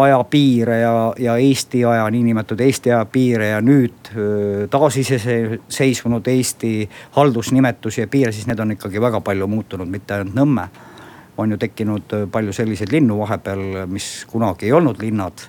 aja 0.00 0.20
piire 0.30 0.78
ja, 0.80 0.92
ja 1.20 1.34
Eesti 1.36 1.84
aja, 1.84 2.06
niinimetatud 2.10 2.60
Eesti 2.64 2.92
aja 2.92 3.04
piire 3.04 3.50
ja 3.50 3.60
nüüd 3.60 4.12
taasiseseisvunud 4.72 6.28
Eesti 6.32 6.88
haldusnimetusi 7.18 8.00
ja 8.00 8.08
piire, 8.08 8.32
siis 8.32 8.48
need 8.48 8.62
on 8.64 8.72
ikkagi 8.78 9.02
väga 9.02 9.20
palju 9.20 9.46
muutunud, 9.46 9.88
mitte 9.88 10.16
ainult 10.16 10.34
Nõmme. 10.34 10.68
on 11.36 11.50
ju 11.50 11.56
tekkinud 11.60 12.14
palju 12.32 12.52
selliseid 12.52 12.92
linnu 12.92 13.18
vahepeal, 13.18 13.84
mis 13.92 14.24
kunagi 14.30 14.66
ei 14.66 14.72
olnud 14.72 15.02
linnad 15.02 15.44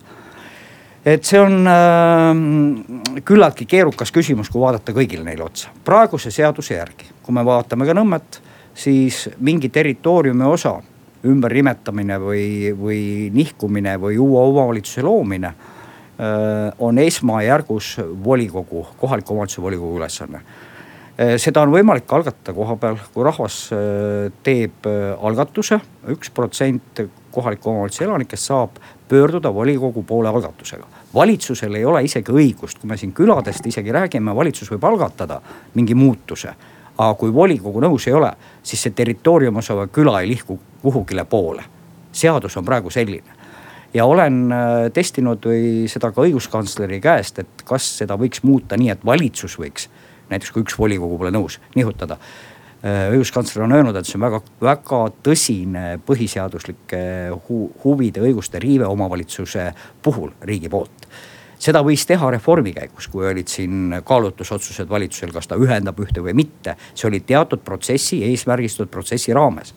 et 1.08 1.24
see 1.24 1.40
on 1.40 1.70
äh, 1.72 3.22
küllaltki 3.24 3.68
keerukas 3.70 4.12
küsimus, 4.12 4.52
kui 4.52 4.62
vaadata 4.62 4.96
kõigile 4.96 5.24
neile 5.24 5.46
otsa. 5.48 5.72
praeguse 5.86 6.32
seaduse 6.34 6.76
järgi, 6.76 7.10
kui 7.24 7.36
me 7.36 7.46
vaatame 7.48 7.88
ka 7.88 7.96
Nõmmet, 7.96 8.42
siis 8.78 9.28
mingi 9.40 9.70
territooriumi 9.74 10.46
osa 10.46 10.78
ümbernimetamine 11.26 12.20
või, 12.22 12.46
või 12.78 13.02
nihkumine 13.34 13.98
või 14.02 14.20
uue 14.22 14.44
omavalitsuse 14.52 15.04
loomine 15.06 15.50
äh, 15.50 16.74
on 16.80 17.00
esmajärgus 17.02 17.96
volikogu, 18.24 18.86
kohaliku 19.00 19.34
omavalitsuse 19.34 19.64
volikogu 19.64 19.98
ülesanne 19.98 20.44
äh, 20.44 21.36
seda 21.42 21.64
on 21.66 21.74
võimalik 21.74 22.12
algatada 22.14 22.56
koha 22.58 22.78
peal, 22.82 23.00
kui 23.14 23.26
rahvas 23.26 23.64
äh, 23.74 24.28
teeb 24.44 24.92
algatuse, 25.18 25.80
üks 26.14 26.32
protsent 26.36 27.04
kohaliku 27.34 27.74
omavalitsuse 27.74 28.06
elanikest 28.10 28.52
saab 28.52 28.78
pöörduda 29.10 29.54
volikogu 29.54 30.04
poole 30.04 30.30
algatusega 30.30 30.97
valitsusel 31.14 31.76
ei 31.76 31.86
ole 31.86 32.04
isegi 32.04 32.32
õigust, 32.32 32.82
kui 32.82 32.90
me 32.90 32.98
siin 32.98 33.14
küladest 33.14 33.66
isegi 33.66 33.92
räägime, 33.92 34.36
valitsus 34.36 34.72
võib 34.72 34.84
algatada 34.90 35.42
mingi 35.76 35.96
muutuse. 35.96 36.54
aga 36.98 37.14
kui 37.14 37.34
volikogu 37.34 37.80
nõus 37.82 38.08
ei 38.08 38.14
ole, 38.14 38.32
siis 38.64 38.82
see 38.82 38.92
territooriumi 38.92 39.58
osa 39.58 39.88
küla 39.94 40.22
ei 40.22 40.28
lihku 40.28 40.60
kuhugile 40.82 41.26
poole. 41.26 41.64
seadus 42.12 42.58
on 42.58 42.66
praegu 42.66 42.90
selline 42.90 43.38
ja 43.94 44.06
olen 44.06 44.52
äh, 44.52 44.92
testinud 44.94 45.46
või 45.46 45.88
seda 45.88 46.12
ka 46.12 46.22
õiguskantsleri 46.22 47.00
käest, 47.02 47.40
et 47.40 47.64
kas 47.66 47.98
seda 47.98 48.18
võiks 48.18 48.44
muuta 48.44 48.78
nii, 48.78 48.90
et 48.90 49.06
valitsus 49.06 49.60
võiks 49.60 49.90
näiteks 50.30 50.52
kui 50.52 50.66
üks 50.66 50.78
volikogu 50.80 51.18
pole 51.18 51.32
nõus, 51.32 51.60
nihutada 51.76 52.18
õiguskantsler 52.84 53.64
on 53.66 53.74
öelnud, 53.74 53.96
et 53.98 54.06
see 54.06 54.18
on 54.20 54.26
väga, 54.28 54.42
väga 54.62 55.00
tõsine 55.26 55.86
põhiseaduslike 56.06 57.02
hu 57.48 57.64
huvide, 57.84 58.22
õiguste 58.22 58.62
riive 58.62 58.86
omavalitsuse 58.86 59.72
puhul 60.04 60.32
riigi 60.46 60.70
poolt. 60.70 61.08
seda 61.58 61.82
võis 61.82 62.06
teha 62.06 62.30
reformi 62.32 62.74
käigus, 62.74 63.08
kui 63.10 63.26
olid 63.26 63.48
siin 63.50 63.96
kaalutlusotsused 64.06 64.90
valitsusel, 64.90 65.32
kas 65.34 65.48
ta 65.48 65.56
ühendab 65.58 65.98
ühte 66.00 66.22
või 66.22 66.34
mitte. 66.34 66.76
see 66.94 67.08
oli 67.08 67.20
teatud 67.20 67.60
protsessi, 67.66 68.24
eesmärgistatud 68.24 68.92
protsessi 68.92 69.34
raames. 69.34 69.74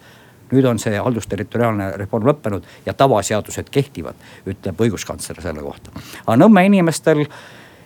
nüüd 0.52 0.66
on 0.66 0.78
see 0.78 0.98
haldusterritoriaalne 0.98 1.96
reform 1.96 2.26
lõppenud 2.26 2.62
ja 2.86 2.92
tavaseadused 2.92 3.70
kehtivad, 3.70 4.14
ütleb 4.46 4.76
õiguskantsler 4.76 5.40
selle 5.40 5.62
kohta. 5.62 5.90
aga 6.26 6.36
Nõmme 6.36 6.66
inimestel 6.66 7.24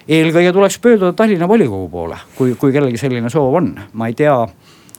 eelkõige 0.09 0.53
tuleks 0.53 0.79
pöörduda 0.79 1.13
Tallinna 1.13 1.49
volikogu 1.49 1.89
poole, 1.89 2.17
kui, 2.37 2.55
kui 2.55 2.73
kellelgi 2.73 2.99
selline 2.99 3.31
soov 3.31 3.55
on, 3.55 3.79
ma 3.93 4.09
ei 4.09 4.15
tea 4.15 4.35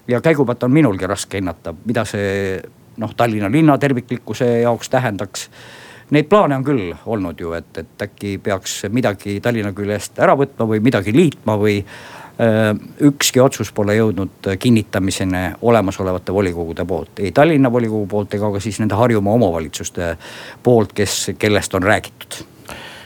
ja 0.07 0.21
käigupealt 0.21 0.63
on 0.63 0.71
minulgi 0.71 1.07
raske 1.07 1.39
hinnata, 1.39 1.73
mida 1.85 2.05
see 2.05 2.59
noh, 2.97 3.15
Tallinna 3.17 3.51
linna 3.51 3.77
terviklikkuse 3.77 4.61
jaoks 4.61 4.89
tähendaks. 4.89 5.49
Neid 6.13 6.29
plaane 6.29 6.55
on 6.55 6.63
küll 6.63 6.91
olnud 7.05 7.39
ju, 7.41 7.55
et, 7.57 7.71
et 7.81 8.01
äkki 8.05 8.37
peaks 8.43 8.83
midagi 8.93 9.39
Tallinna 9.41 9.73
küljest 9.73 10.19
ära 10.21 10.35
võtma 10.37 10.67
või 10.69 10.83
midagi 10.85 11.15
liitma 11.15 11.57
või 11.57 11.79
ükski 13.07 13.39
otsus 13.39 13.71
pole 13.71 13.95
jõudnud 13.95 14.49
kinnitamiseni 14.59 15.43
olemasolevate 15.61 16.33
volikogude 16.35 16.83
poolt, 16.85 17.21
ei 17.23 17.31
Tallinna 17.31 17.71
volikogu 17.71 18.05
poolt 18.11 18.35
ega 18.35 18.49
ka 18.51 18.59
siis 18.59 18.81
nende 18.81 18.97
Harjumaa 18.99 19.37
omavalitsuste 19.39 20.17
poolt, 20.63 20.91
kes, 20.93 21.31
kellest 21.39 21.73
on 21.79 21.87
räägitud. 21.87 22.41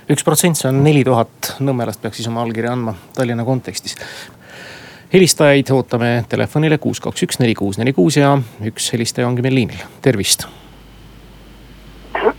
Üks 0.10 0.26
protsent, 0.26 0.58
see 0.58 0.72
on 0.72 0.82
neli 0.82 1.04
tuhat 1.06 1.54
nõmelast 1.62 2.02
peaks 2.02 2.18
siis 2.18 2.28
oma 2.32 2.42
allkirja 2.42 2.74
andma 2.74 2.96
Tallinna 3.14 3.46
kontekstis 3.46 3.96
helistajaid 5.14 5.72
ootame 5.74 6.10
telefonile 6.30 6.78
kuus, 6.78 7.00
kaks, 7.02 7.24
üks, 7.26 7.40
neli, 7.42 7.56
kuus, 7.58 7.80
neli, 7.82 7.94
kuus 7.98 8.18
ja 8.20 8.36
üks 8.66 8.92
helistaja 8.94 9.28
ongi 9.28 9.42
meil 9.42 9.56
liinil, 9.58 9.82
tervist. 10.06 10.46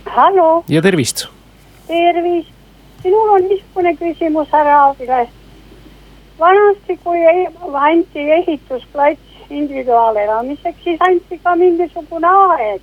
hallo. 0.05 0.63
ja 0.69 0.81
tervist. 0.81 1.25
tervist, 1.87 2.53
minul 3.03 3.33
on 3.35 3.47
niisugune 3.49 3.95
küsimus 3.95 4.47
härra 4.51 4.77
Aabile. 4.85 5.27
vanasti, 6.39 6.97
kui 7.03 7.19
anti 7.73 8.31
ehitusplats 8.39 9.19
individuaalelamiseks, 9.49 10.83
siis 10.83 10.99
anti 10.99 11.39
ka 11.43 11.55
mingisugune 11.55 12.27
aeg, 12.27 12.81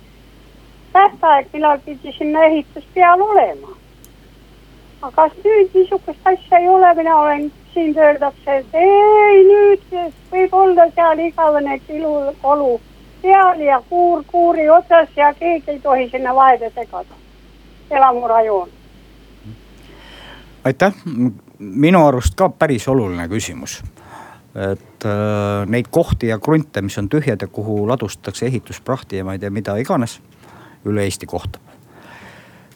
tähtaeg, 0.93 1.47
millal 1.53 1.81
pidi 1.85 2.13
sinna 2.17 2.43
ehitus 2.45 2.85
peal 2.93 3.21
olema. 3.21 3.73
aga 5.01 5.11
kas 5.15 5.41
nüüd 5.43 5.73
niisugust 5.73 6.29
asja 6.33 6.57
ei 6.59 6.69
ole, 6.69 6.93
mina 6.93 7.15
olen 7.15 7.51
et 8.47 8.73
ei 8.73 9.43
nüüd 9.47 9.83
võib 10.31 10.53
olla 10.53 10.87
seal 10.95 11.19
igavene 11.19 11.79
kilukolu 11.87 12.79
peal 13.21 13.59
ja 13.59 13.81
kuur 13.89 14.23
kuuri 14.27 14.69
otsas 14.69 15.09
ja 15.15 15.33
keegi 15.33 15.71
ei 15.71 15.79
tohi 15.79 16.09
sinna 16.09 16.35
vahele 16.35 16.71
segada. 16.75 17.15
elamurajoon. 17.91 18.69
aitäh, 20.63 20.93
minu 21.59 22.07
arust 22.07 22.35
ka 22.35 22.49
päris 22.49 22.87
oluline 22.87 23.27
küsimus 23.27 23.83
et 24.55 25.05
äh, 25.05 25.65
neid 25.67 25.87
kohti 25.91 26.27
ja 26.27 26.39
krunte, 26.39 26.81
mis 26.81 26.97
on 26.97 27.09
tühjad 27.09 27.41
ja 27.41 27.47
kuhu 27.47 27.87
ladustatakse 27.87 28.45
ehitusprahti 28.45 29.17
ja 29.17 29.25
ma 29.25 29.33
ei 29.33 29.39
tea, 29.39 29.49
mida 29.49 29.77
iganes 29.77 30.19
üle 30.85 31.03
Eesti 31.03 31.25
kohta 31.25 31.59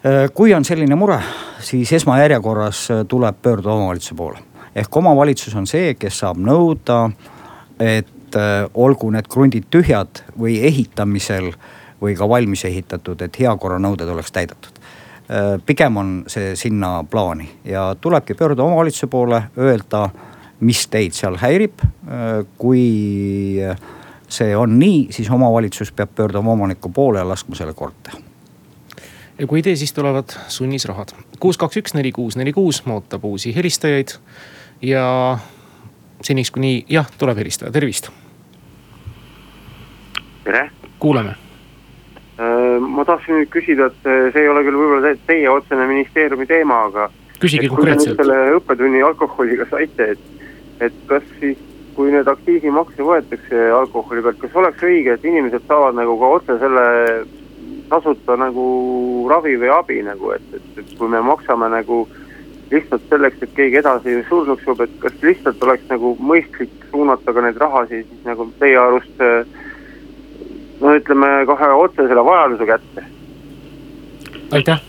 äh,. 0.06 0.30
kui 0.34 0.54
on 0.54 0.66
selline 0.66 0.96
mure, 0.96 1.20
siis 1.60 1.94
esmajärjekorras 1.94 2.88
tuleb 3.08 3.42
pöörduda 3.42 3.74
omavalitsuse 3.74 4.16
poole 4.16 4.53
ehk 4.76 4.98
omavalitsus 4.98 5.56
on 5.56 5.68
see, 5.70 5.94
kes 6.00 6.20
saab 6.24 6.42
nõuda, 6.42 7.06
et 7.80 8.38
äh, 8.38 8.66
olgu 8.74 9.12
need 9.14 9.30
krundid 9.32 9.70
tühjad 9.74 10.24
või 10.40 10.60
ehitamisel 10.68 11.52
või 12.04 12.18
ka 12.20 12.28
valmis 12.30 12.66
ehitatud, 12.68 13.22
et 13.22 13.40
heakorranõuded 13.40 14.10
oleks 14.10 14.34
täidetud 14.36 14.80
äh,. 15.30 15.56
pigem 15.66 15.98
on 15.98 16.14
see 16.28 16.56
sinna 16.60 17.04
plaani 17.10 17.50
ja 17.66 17.94
tulebki 18.02 18.34
pöörduda 18.34 18.64
omavalitsuse 18.64 19.08
poole, 19.08 19.44
öelda, 19.58 20.10
mis 20.60 20.88
teid 20.88 21.16
seal 21.18 21.40
häirib 21.42 21.86
äh,. 21.86 22.44
kui 22.58 23.62
see 24.34 24.54
on 24.58 24.78
nii, 24.80 25.08
siis 25.14 25.30
omavalitsus 25.32 25.92
peab 25.92 26.16
pöörduma 26.16 26.58
omaniku 26.58 26.90
poole 26.90 27.22
ja 27.22 27.28
laskma 27.28 27.56
selle 27.56 27.74
korda 27.78 28.10
teha 28.10 28.24
ja 29.40 29.48
kui 29.48 29.60
ei 29.60 29.64
tee, 29.64 29.76
siis 29.76 29.94
tulevad 29.94 30.36
sunnisrahad. 30.48 31.14
kuus, 31.40 31.58
kaks, 31.58 31.78
üks, 31.82 31.94
neli, 31.98 32.12
kuus, 32.12 32.38
neli, 32.38 32.54
kuus 32.54 32.84
ootab 32.88 33.26
uusi 33.26 33.56
helistajaid 33.56 34.18
ja 34.84 35.38
seniks 36.22 36.52
kuni 36.52 36.84
jah, 36.90 37.08
tuleb 37.18 37.38
helistada, 37.38 37.72
tervist. 37.72 38.12
tere. 40.44 40.70
kuuleme. 41.00 41.36
Äh, 42.40 42.80
ma 42.80 43.06
tahtsin 43.06 43.38
nüüd 43.40 43.52
küsida, 43.54 43.88
et 43.92 44.08
äh, 44.08 44.32
see 44.34 44.44
ei 44.44 44.50
ole 44.52 44.64
küll 44.66 44.80
võib-olla 44.80 45.14
teie 45.28 45.50
otsene 45.52 45.86
ministeeriumi 45.88 46.48
teema, 46.50 46.86
aga. 46.90 47.10
küsige 47.40 47.70
konkreetselt. 47.72 48.18
selle 48.20 48.58
õppetunni 48.58 49.04
alkoholiga 49.06 49.68
saite, 49.72 50.10
et, 50.16 50.50
et 50.90 50.98
kas 51.08 51.24
siis, 51.40 51.60
kui 51.94 52.12
need 52.12 52.28
aktsiisimakse 52.28 53.06
võetakse 53.06 53.70
alkoholi 53.78 54.24
pealt, 54.26 54.42
kas 54.42 54.60
oleks 54.60 54.84
õige, 54.84 55.14
et 55.14 55.26
inimesed 55.30 55.68
saavad 55.70 55.96
nagu 56.00 56.18
ka 56.20 56.32
otse 56.40 56.58
selle 56.60 56.86
tasuta 57.92 58.36
nagu 58.40 58.66
ravi 59.30 59.54
või 59.62 59.70
abi 59.70 60.02
nagu, 60.04 60.34
et, 60.34 60.48
et, 60.58 60.70
et 60.82 60.96
kui 60.98 61.12
me 61.12 61.22
maksame 61.22 61.70
nagu 61.70 62.08
lihtsalt 62.72 63.02
selleks, 63.10 63.42
et 63.42 63.54
keegi 63.56 63.80
edasi 63.82 64.16
surnuks 64.30 64.66
joob, 64.68 64.82
et 64.86 64.96
kas 65.02 65.16
lihtsalt 65.22 65.64
oleks 65.64 65.86
nagu 65.90 66.14
mõistlik 66.20 66.74
suunata 66.92 67.34
ka 67.34 67.46
neid 67.46 67.60
rahasid 67.62 68.08
siis 68.10 68.26
nagu 68.28 68.48
teie 68.60 68.78
arust 68.80 69.24
no 70.82 70.96
ütleme 70.98 71.32
kohe 71.50 71.72
otsesele 71.86 72.26
vajaduse 72.26 72.68
kätte? 72.70 73.06
aitäh. 74.52 74.82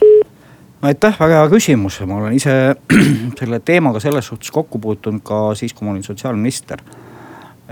aitäh, 0.82 1.16
väga 1.20 1.40
hea 1.40 1.48
küsimus, 1.52 2.00
ma 2.06 2.20
olen 2.20 2.37
ise 2.37 2.76
selle 3.40 3.60
teemaga 3.60 4.00
selles 4.00 4.26
suhtes 4.26 4.50
kokku 4.50 4.78
puutunud 4.78 5.24
ka 5.24 5.46
siis, 5.54 5.74
kui 5.74 5.87
ma 5.87 5.94
olin 5.94 6.06
sotsiaalminister 6.06 6.84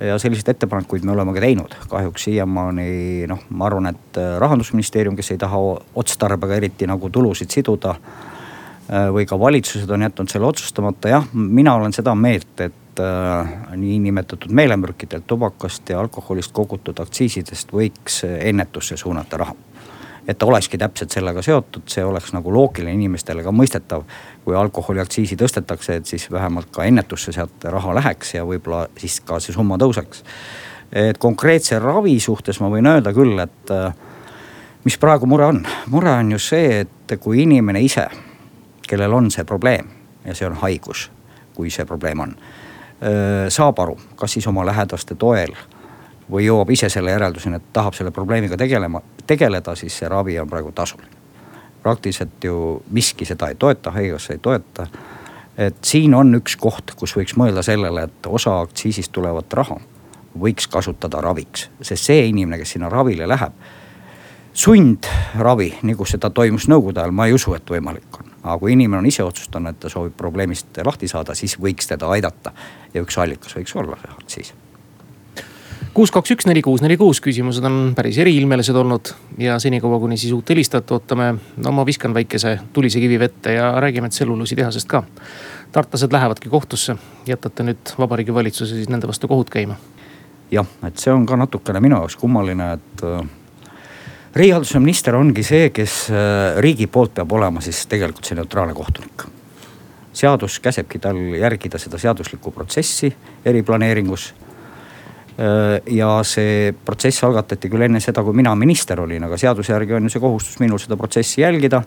ja 0.09 0.19
selliseid 0.19 0.55
ettepanekuid 0.55 1.05
me 1.05 1.13
oleme 1.13 1.35
ka 1.37 1.45
teinud, 1.45 1.77
kahjuks 1.89 2.29
siiamaani 2.29 3.27
noh, 3.29 3.47
ma 3.51 3.69
arvan, 3.69 3.93
et 3.93 4.21
rahandusministeerium, 4.41 5.17
kes 5.17 5.35
ei 5.35 5.41
taha 5.41 5.61
otstarbega 6.01 6.57
eriti 6.61 6.89
nagu 6.89 7.11
tulusid 7.13 7.53
siduda 7.53 7.97
Äh, 7.97 8.32
või 8.89 9.27
ka 9.27 9.39
valitsused 9.39 9.91
on 9.91 10.03
jätnud 10.03 10.31
selle 10.31 10.47
otsustamata, 10.47 11.09
jah, 11.09 11.27
mina 11.33 11.75
olen 11.75 11.93
seda 11.93 12.15
meelt, 12.19 12.61
et 12.61 13.01
äh, 13.01 13.53
niinimetatud 13.77 14.51
meelemürkidelt, 14.51 15.27
tubakast 15.27 15.89
ja 15.89 16.01
alkoholist 16.01 16.53
kogutud 16.53 16.99
aktsiisidest 17.01 17.73
võiks 17.73 18.23
ennetusse 18.27 18.97
suunata 18.97 19.37
raha. 19.37 19.55
et 20.29 20.39
ta 20.39 20.47
olekski 20.47 20.79
täpselt 20.79 21.11
sellega 21.11 21.43
seotud, 21.43 21.83
see 21.91 22.05
oleks 22.05 22.33
nagu 22.33 22.53
loogiline 22.53 22.95
inimestele 22.95 23.43
ka 23.43 23.51
mõistetav. 23.51 24.03
kui 24.45 24.57
alkoholiaktsiisi 24.57 25.37
tõstetakse, 25.37 25.97
et 25.97 26.07
siis 26.07 26.31
vähemalt 26.31 26.71
ka 26.71 26.85
ennetusse 26.85 27.33
sealt 27.33 27.65
raha 27.65 27.95
läheks 27.95 28.35
ja 28.35 28.45
võib-olla 28.45 28.89
siis 28.97 29.21
ka 29.21 29.41
see 29.41 29.53
summa 29.53 29.79
tõuseks. 29.79 30.23
et 30.93 31.19
konkreetse 31.19 31.79
ravi 31.79 32.21
suhtes 32.21 32.61
ma 32.61 32.69
võin 32.69 32.87
öelda 32.87 33.13
küll, 33.13 33.39
et 33.39 33.71
äh, 33.71 33.95
mis 34.85 34.99
praegu 34.99 35.27
mure 35.27 35.47
on? 35.47 35.67
mure 35.87 36.11
on 36.11 36.33
ju 36.33 36.39
see, 36.39 36.81
et 36.81 37.19
kui 37.21 37.43
inimene 37.43 37.81
ise, 37.81 38.09
kellel 38.93 39.15
on 39.17 39.31
see 39.33 39.45
probleem 39.49 39.89
ja 40.25 40.35
see 40.37 40.47
on 40.47 40.59
haigus, 40.61 41.09
kui 41.57 41.71
see 41.73 41.87
probleem 41.89 42.21
on, 42.21 42.35
saab 43.49 43.81
aru, 43.83 43.97
kas 44.17 44.37
siis 44.37 44.47
oma 44.47 44.67
lähedaste 44.69 45.17
toel 45.19 45.57
või 46.31 46.45
jõuab 46.47 46.71
ise 46.71 46.89
selle 46.93 47.11
järelduseni, 47.15 47.59
et 47.59 47.73
tahab 47.75 47.97
selle 47.97 48.13
probleemiga 48.15 48.57
tegelema, 48.57 49.01
tegeleda, 49.27 49.75
siis 49.77 49.97
see 49.99 50.09
ravi 50.09 50.39
on 50.41 50.51
praegu 50.51 50.73
tasuline. 50.73 51.21
praktiliselt 51.83 52.45
ju 52.45 52.83
miski 52.91 53.25
seda 53.25 53.49
ei 53.49 53.55
toeta, 53.55 53.91
haigekassa 53.91 54.33
ei 54.33 54.39
toeta. 54.39 54.87
et 55.59 55.85
siin 55.85 56.15
on 56.15 56.35
üks 56.35 56.57
koht, 56.57 56.95
kus 56.97 57.17
võiks 57.17 57.37
mõelda 57.37 57.63
sellele, 57.63 58.03
et 58.03 58.27
osa 58.27 58.61
aktsiisist 58.61 59.13
tulevat 59.13 59.53
raha 59.53 59.81
võiks 60.39 60.69
kasutada 60.69 61.21
raviks, 61.21 61.69
sest 61.81 62.05
see 62.05 62.27
inimene, 62.29 62.59
kes 62.59 62.77
sinna 62.77 62.89
ravile 62.89 63.29
läheb 63.29 63.53
sundravi, 64.53 65.71
nagu 65.89 66.05
seda 66.09 66.31
toimus 66.31 66.69
nõukogude 66.69 67.01
ajal, 67.01 67.15
ma 67.17 67.27
ei 67.29 67.37
usu, 67.37 67.55
et 67.57 67.71
võimalik 67.71 68.21
on. 68.21 68.32
Aga 68.43 68.59
kui 68.59 68.73
inimene 68.73 69.03
on 69.03 69.07
ise 69.07 69.25
otsustanud, 69.25 69.71
et 69.71 69.81
ta 69.81 69.93
soovib 69.93 70.17
probleemist 70.19 70.83
lahti 70.85 71.09
saada, 71.09 71.35
siis 71.39 71.59
võiks 71.61 71.89
teda 71.89 72.11
aidata. 72.11 72.53
ja 72.95 73.03
üks 73.03 73.19
allikas 73.19 73.57
võiks 73.57 73.77
olla 73.79 73.97
aktsiis 74.19 74.55
kuus, 75.95 76.11
kaks, 76.11 76.33
üks, 76.35 76.47
neli, 76.49 76.63
kuus, 76.65 76.83
neli, 76.85 76.97
kuus 77.01 77.21
küsimused 77.25 77.65
on 77.69 77.93
päris 77.97 78.19
eriilmelised 78.23 78.77
olnud 78.77 79.13
ja 79.41 79.59
senikaua, 79.63 79.99
kuni 80.01 80.17
siis 80.21 80.33
uut 80.33 80.49
helistajat 80.49 80.91
ootame. 80.97 81.35
no 81.57 81.73
ma 81.73 81.87
viskan 81.87 82.15
väikese 82.15 82.59
tulise 82.73 83.01
kivi 83.01 83.19
vette 83.19 83.53
ja 83.53 83.73
räägime 83.81 84.09
tselluloositehasest 84.09 84.89
ka. 84.89 85.03
tartlased 85.73 86.13
lähevadki 86.13 86.49
kohtusse, 86.49 86.97
jätate 87.27 87.63
nüüd 87.63 87.95
Vabariigi 87.99 88.35
Valitsuse 88.35 88.75
siis 88.75 88.89
nende 88.89 89.09
vastu 89.09 89.29
kohut 89.29 89.51
käima? 89.51 89.77
jah, 90.51 90.67
et 90.87 90.99
see 90.99 91.13
on 91.13 91.27
ka 91.27 91.37
natukene 91.37 91.81
minu 91.81 92.01
jaoks 92.01 92.17
kummaline, 92.17 92.73
et 92.73 93.07
riigihalduse 94.35 94.81
minister 94.81 95.17
ongi 95.17 95.45
see, 95.45 95.71
kes 95.75 95.97
äh, 96.11 96.61
riigi 96.65 96.89
poolt 96.93 97.15
peab 97.19 97.33
olema 97.37 97.61
siis 97.65 97.85
tegelikult 97.91 98.29
see 98.29 98.39
neutraalne 98.39 98.75
kohtunik. 98.75 99.27
seadus 100.13 100.59
käsebki 100.61 100.99
tal 101.01 101.17
järgida 101.17 101.79
seda 101.81 101.99
seaduslikku 101.99 102.51
protsessi 102.53 103.09
eriplaneeringus. 103.45 104.35
Äh, 105.33 105.81
ja 105.87 106.21
see 106.25 106.73
protsess 106.85 107.25
algatati 107.25 107.69
küll 107.73 107.89
enne 107.89 108.01
seda, 108.01 108.25
kui 108.25 108.37
mina 108.37 108.55
minister 108.55 109.01
olin, 109.01 109.25
aga 109.25 109.37
seaduse 109.37 109.73
järgi 109.73 109.97
on 109.97 110.09
ju 110.09 110.13
see 110.13 110.25
kohustus 110.25 110.59
minul 110.61 110.81
seda 110.81 110.97
protsessi 110.97 111.41
jälgida. 111.41 111.83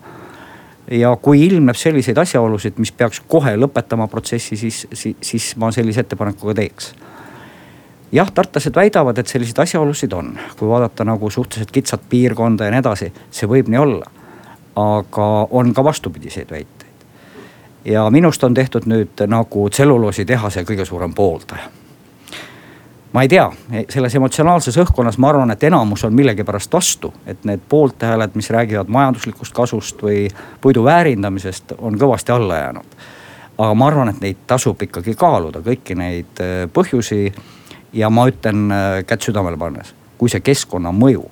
ja 0.90 1.16
kui 1.16 1.40
ilmneb 1.46 1.74
selliseid 1.74 2.18
asjaolusid, 2.18 2.76
mis 2.78 2.92
peaks 2.92 3.20
kohe 3.26 3.56
lõpetama 3.56 4.06
protsessi, 4.06 4.56
siis, 4.56 4.86
siis, 4.92 5.16
siis 5.20 5.56
ma 5.56 5.72
sellise 5.74 6.00
ettepaneku 6.00 6.46
ka 6.46 6.54
teeks 6.54 6.92
jah, 8.16 8.32
tartlased 8.32 8.74
väidavad, 8.74 9.18
et 9.18 9.26
selliseid 9.26 9.58
asjaolusid 9.58 10.12
on, 10.12 10.38
kui 10.58 10.68
vaadata 10.68 11.04
nagu 11.04 11.30
suhteliselt 11.30 11.70
kitsat 11.70 12.00
piirkonda 12.08 12.64
ja 12.64 12.72
nii 12.72 12.80
edasi, 12.80 13.12
see 13.30 13.48
võib 13.48 13.68
nii 13.72 13.82
olla. 13.82 14.12
aga 14.76 15.26
on 15.56 15.72
ka 15.74 15.84
vastupidiseid 15.84 16.50
väiteid. 16.50 16.90
ja 17.84 18.10
minust 18.10 18.44
on 18.44 18.54
tehtud 18.54 18.84
nüüd 18.86 19.24
nagu 19.26 19.68
tselluloositehase 19.70 20.64
kõige 20.64 20.84
suurem 20.84 21.14
pooldaja. 21.14 21.68
ma 23.12 23.22
ei 23.22 23.28
tea, 23.28 23.50
selles 23.88 24.14
emotsionaalses 24.14 24.78
õhkkonnas 24.78 25.18
ma 25.18 25.28
arvan, 25.28 25.50
et 25.50 25.64
enamus 25.64 26.04
on 26.04 26.14
millegipärast 26.14 26.72
vastu, 26.72 27.12
et 27.26 27.44
need 27.44 27.60
poolthääled, 27.68 28.30
mis 28.34 28.50
räägivad 28.50 28.88
majanduslikust 28.88 29.54
kasust 29.54 30.02
või 30.02 30.28
puidu 30.60 30.84
väärindamisest, 30.84 31.72
on 31.78 31.98
kõvasti 31.98 32.32
alla 32.32 32.56
jäänud. 32.56 32.96
aga 33.58 33.74
ma 33.74 33.86
arvan, 33.86 34.08
et 34.08 34.20
neid 34.20 34.36
tasub 34.46 34.82
ikkagi 34.82 35.14
kaaluda, 35.14 35.60
kõiki 35.60 35.94
neid 35.94 36.40
äh, 36.40 36.64
põhjusi 36.72 37.32
ja 37.92 38.10
ma 38.10 38.26
ütlen 38.30 38.70
äh, 38.72 39.04
kätt 39.06 39.26
südamele 39.26 39.56
pannes, 39.56 39.94
kui 40.18 40.32
see 40.32 40.40
keskkonnamõju, 40.40 41.24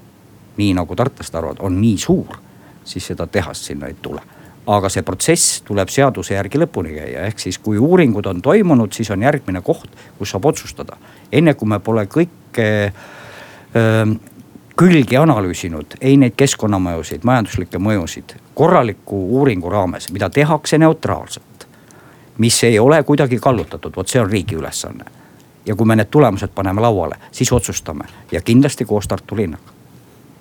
nii 0.57 0.75
nagu 0.79 0.97
tartlased 0.97 1.35
arvavad, 1.35 1.62
on 1.67 1.81
nii 1.81 1.99
suur, 1.99 2.38
siis 2.85 3.07
seda 3.11 3.27
tehast 3.27 3.71
sinna 3.71 3.90
ei 3.90 3.97
tule 4.03 4.23
aga 4.67 4.88
see 4.88 5.05
protsess 5.05 5.61
tuleb 5.67 5.90
seaduse 5.93 6.37
järgi 6.38 6.61
lõpuni 6.62 6.95
käia, 6.95 7.27
ehk 7.29 7.43
siis 7.43 7.59
kui 7.61 7.79
uuringud 7.79 8.27
on 8.31 8.40
toimunud, 8.43 8.93
siis 8.97 9.11
on 9.12 9.25
järgmine 9.25 9.61
koht, 9.64 9.90
kus 10.19 10.33
saab 10.33 10.47
otsustada. 10.49 10.97
enne 11.33 11.55
kui 11.55 11.69
me 11.69 11.79
pole 11.85 12.07
kõike 12.09 12.69
öö, 13.77 14.07
külgi 14.77 15.17
analüüsinud, 15.17 15.99
ei 16.01 16.17
neid 16.17 16.35
keskkonnamõjusid, 16.37 17.27
majanduslikke 17.29 17.79
mõjusid, 17.79 18.37
korraliku 18.55 19.19
uuringu 19.38 19.71
raames, 19.71 20.09
mida 20.12 20.31
tehakse 20.31 20.79
neutraalselt. 20.79 21.69
mis 22.38 22.64
ei 22.64 22.79
ole 22.79 23.03
kuidagi 23.03 23.38
kallutatud, 23.38 23.93
vot 23.97 24.09
see 24.09 24.21
on 24.21 24.31
riigi 24.31 24.57
ülesanne 24.57 25.05
ja 25.66 25.74
kui 25.74 25.87
me 25.87 25.96
need 25.96 26.11
tulemused 26.11 26.53
paneme 26.55 26.81
lauale, 26.81 27.16
siis 27.33 27.53
otsustame 27.53 28.05
ja 28.33 28.40
kindlasti 28.40 28.85
koos 28.85 29.09
Tartu 29.09 29.37
linnaga. 29.37 29.72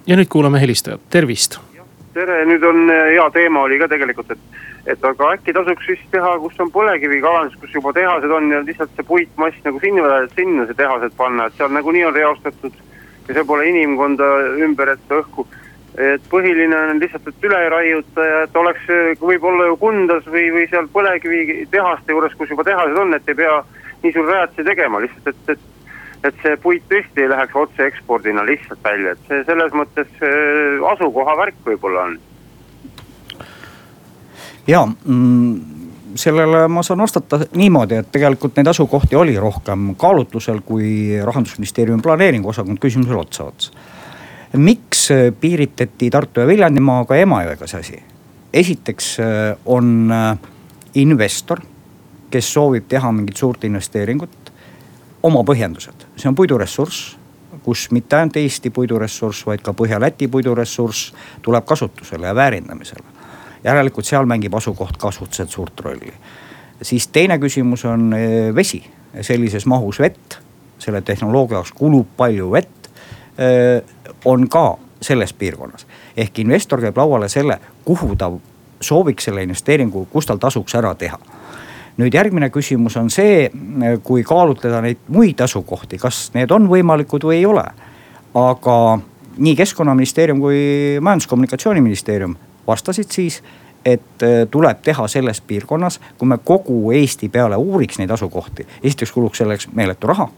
ja 0.07 0.15
nüüd 0.15 0.27
kuulame 0.29 0.61
helistajat, 0.61 1.01
tervist. 1.09 1.59
tere, 2.13 2.45
nüüd 2.45 2.63
on 2.63 2.89
eh, 2.89 3.13
hea 3.15 3.29
teema 3.31 3.61
oli 3.61 3.79
ka 3.79 3.87
tegelikult, 3.87 4.31
et, 4.31 4.39
et 4.85 5.05
aga 5.05 5.31
äkki 5.37 5.53
tasuks 5.53 5.85
siis 5.85 5.99
teha, 6.11 6.37
kus 6.39 6.59
on 6.59 6.71
põlevkivikaevandus, 6.71 7.57
kus 7.61 7.73
juba 7.73 7.93
tehased 7.93 8.31
on 8.31 8.51
ja 8.51 8.61
lihtsalt 8.65 8.91
see 8.95 9.07
puitmass 9.07 9.63
nagu 9.65 9.79
sinna, 9.79 10.23
sinna 10.35 10.67
see 10.69 10.79
tehased 10.79 11.15
panna, 11.17 11.47
et 11.47 11.57
seal 11.57 11.71
nagunii 11.71 12.05
on 12.05 12.15
reostatud. 12.15 12.73
ja 13.27 13.33
seal 13.33 13.45
pole 13.45 13.69
inimkonda 13.69 14.25
ümber, 14.59 14.89
et 14.89 15.13
õhku 15.19 15.47
et 15.97 16.21
põhiline 16.29 16.75
on 16.75 16.99
lihtsalt, 16.99 17.27
et 17.27 17.45
üle 17.45 17.57
ei 17.63 17.69
raiuta 17.69 18.23
ja 18.25 18.37
et 18.43 18.55
oleks 18.57 18.87
võib-olla 19.21 19.67
ju 19.67 19.77
Kundas 19.77 20.25
või, 20.25 20.47
või 20.51 20.65
seal 20.69 20.87
põlevkivitehaste 20.93 22.11
juures, 22.11 22.33
kus 22.37 22.49
juba 22.49 22.65
tehased 22.65 22.97
on, 22.97 23.13
et 23.13 23.29
ei 23.29 23.37
pea 23.37 23.59
nii 24.03 24.13
suur 24.13 24.27
rajatise 24.27 24.65
tegema 24.67 25.01
lihtsalt, 25.03 25.27
et, 25.33 25.55
et 25.55 25.69
et 26.23 26.35
see 26.39 26.55
puit 26.63 26.83
tõesti 26.87 27.25
ei 27.25 27.29
läheks 27.29 27.55
otse 27.59 27.87
ekspordina 27.89 28.45
lihtsalt 28.47 28.79
välja, 28.83 29.11
et 29.11 29.25
see 29.27 29.43
selles 29.47 29.73
mõttes 29.75 30.11
äh, 30.23 30.83
asukoha 30.93 31.35
värk 31.39 31.57
võib-olla 31.65 32.07
on. 32.07 32.19
ja 34.67 34.85
mm, 34.87 35.73
sellele 36.15 36.67
ma 36.71 36.83
saan 36.83 37.03
vastata 37.03 37.41
niimoodi, 37.55 37.99
et 37.99 38.11
tegelikult 38.13 38.55
neid 38.57 38.71
asukohti 38.71 39.19
oli 39.19 39.35
rohkem 39.39 39.91
kaalutlusel, 39.99 40.61
kui 40.65 41.19
rahandusministeeriumi 41.23 42.01
planeeringuosakond 42.01 42.79
küsimusele 42.79 43.19
otsa 43.19 43.49
otsa. 43.51 43.71
miks 44.57 45.09
piiritati 45.39 46.09
Tartu 46.09 46.39
ja 46.39 46.47
Viljandimaaga 46.47 47.19
Emajõega 47.19 47.67
see 47.67 47.79
asi? 47.79 48.01
esiteks 48.53 49.13
äh, 49.19 49.27
on 49.65 50.11
äh, 50.11 50.37
investor 50.93 51.59
kes 52.33 52.53
soovib 52.53 52.87
teha 52.89 53.11
mingit 53.13 53.37
suurt 53.37 53.63
investeeringut, 53.69 54.53
oma 55.23 55.43
põhjendused, 55.45 56.07
see 56.17 56.31
on 56.31 56.35
puiduressurss 56.35 57.13
kus 57.63 57.91
mitte 57.91 58.15
ainult 58.15 58.37
Eesti 58.37 58.69
puiduressurss, 58.69 59.45
vaid 59.47 59.61
ka 59.63 59.73
Põhja-Läti 59.77 60.27
puiduressurss 60.27 61.13
tuleb 61.41 61.65
kasutusele 61.65 62.27
ja 62.27 62.35
väärindamisele. 62.35 63.03
järelikult 63.63 64.05
seal 64.05 64.25
mängib 64.27 64.53
asukoht 64.53 64.97
ka 64.97 65.11
suhteliselt 65.11 65.49
suurt 65.49 65.79
rolli. 65.79 66.13
siis 66.81 67.07
teine 67.07 67.37
küsimus 67.37 67.85
on 67.85 68.13
eh, 68.13 68.55
vesi, 68.55 68.83
sellises 69.21 69.65
mahus 69.65 69.99
vett, 69.99 70.39
selle 70.79 71.01
tehnoloogia 71.01 71.55
jaoks 71.55 71.71
kulub 71.71 72.07
palju 72.17 72.51
vett. 72.51 72.89
Eh, 73.37 73.83
on 74.25 74.49
ka 74.49 74.77
selles 75.01 75.33
piirkonnas, 75.33 75.87
ehk 76.17 76.39
investor 76.39 76.81
käib 76.81 76.97
lauale 76.97 77.29
selle, 77.29 77.59
kuhu 77.85 78.15
ta 78.15 78.31
sooviks 78.81 79.23
selle 79.23 79.43
investeeringu, 79.43 80.07
kus 80.11 80.25
tal 80.25 80.37
tasuks 80.37 80.75
ära 80.75 80.95
teha 80.95 81.19
nüüd 81.97 82.13
järgmine 82.13 82.49
küsimus 82.49 82.97
on 82.97 83.09
see, 83.13 83.49
kui 84.03 84.23
kaalutleda 84.25 84.81
neid 84.81 85.01
muid 85.13 85.41
asukohti, 85.45 85.99
kas 86.01 86.29
need 86.33 86.51
on 86.51 86.69
võimalikud 86.71 87.25
või 87.29 87.41
ei 87.41 87.45
ole. 87.45 87.65
aga 88.33 88.77
nii 89.37 89.55
keskkonnaministeerium 89.55 90.39
kui 90.41 90.57
majandus-kommunikatsiooniministeerium 91.01 92.35
vastasid 92.67 93.11
siis, 93.11 93.43
et 93.85 94.23
äh, 94.23 94.47
tuleb 94.51 94.79
teha 94.81 95.07
selles 95.07 95.41
piirkonnas, 95.41 95.99
kui 96.17 96.27
me 96.27 96.37
kogu 96.43 96.91
Eesti 96.91 97.29
peale 97.29 97.55
uuriks 97.59 97.99
neid 97.99 98.11
asukohti, 98.11 98.65
esiteks 98.83 99.11
kuluks 99.11 99.43
selleks 99.43 99.67
meeletu 99.75 100.07
raha 100.07 100.29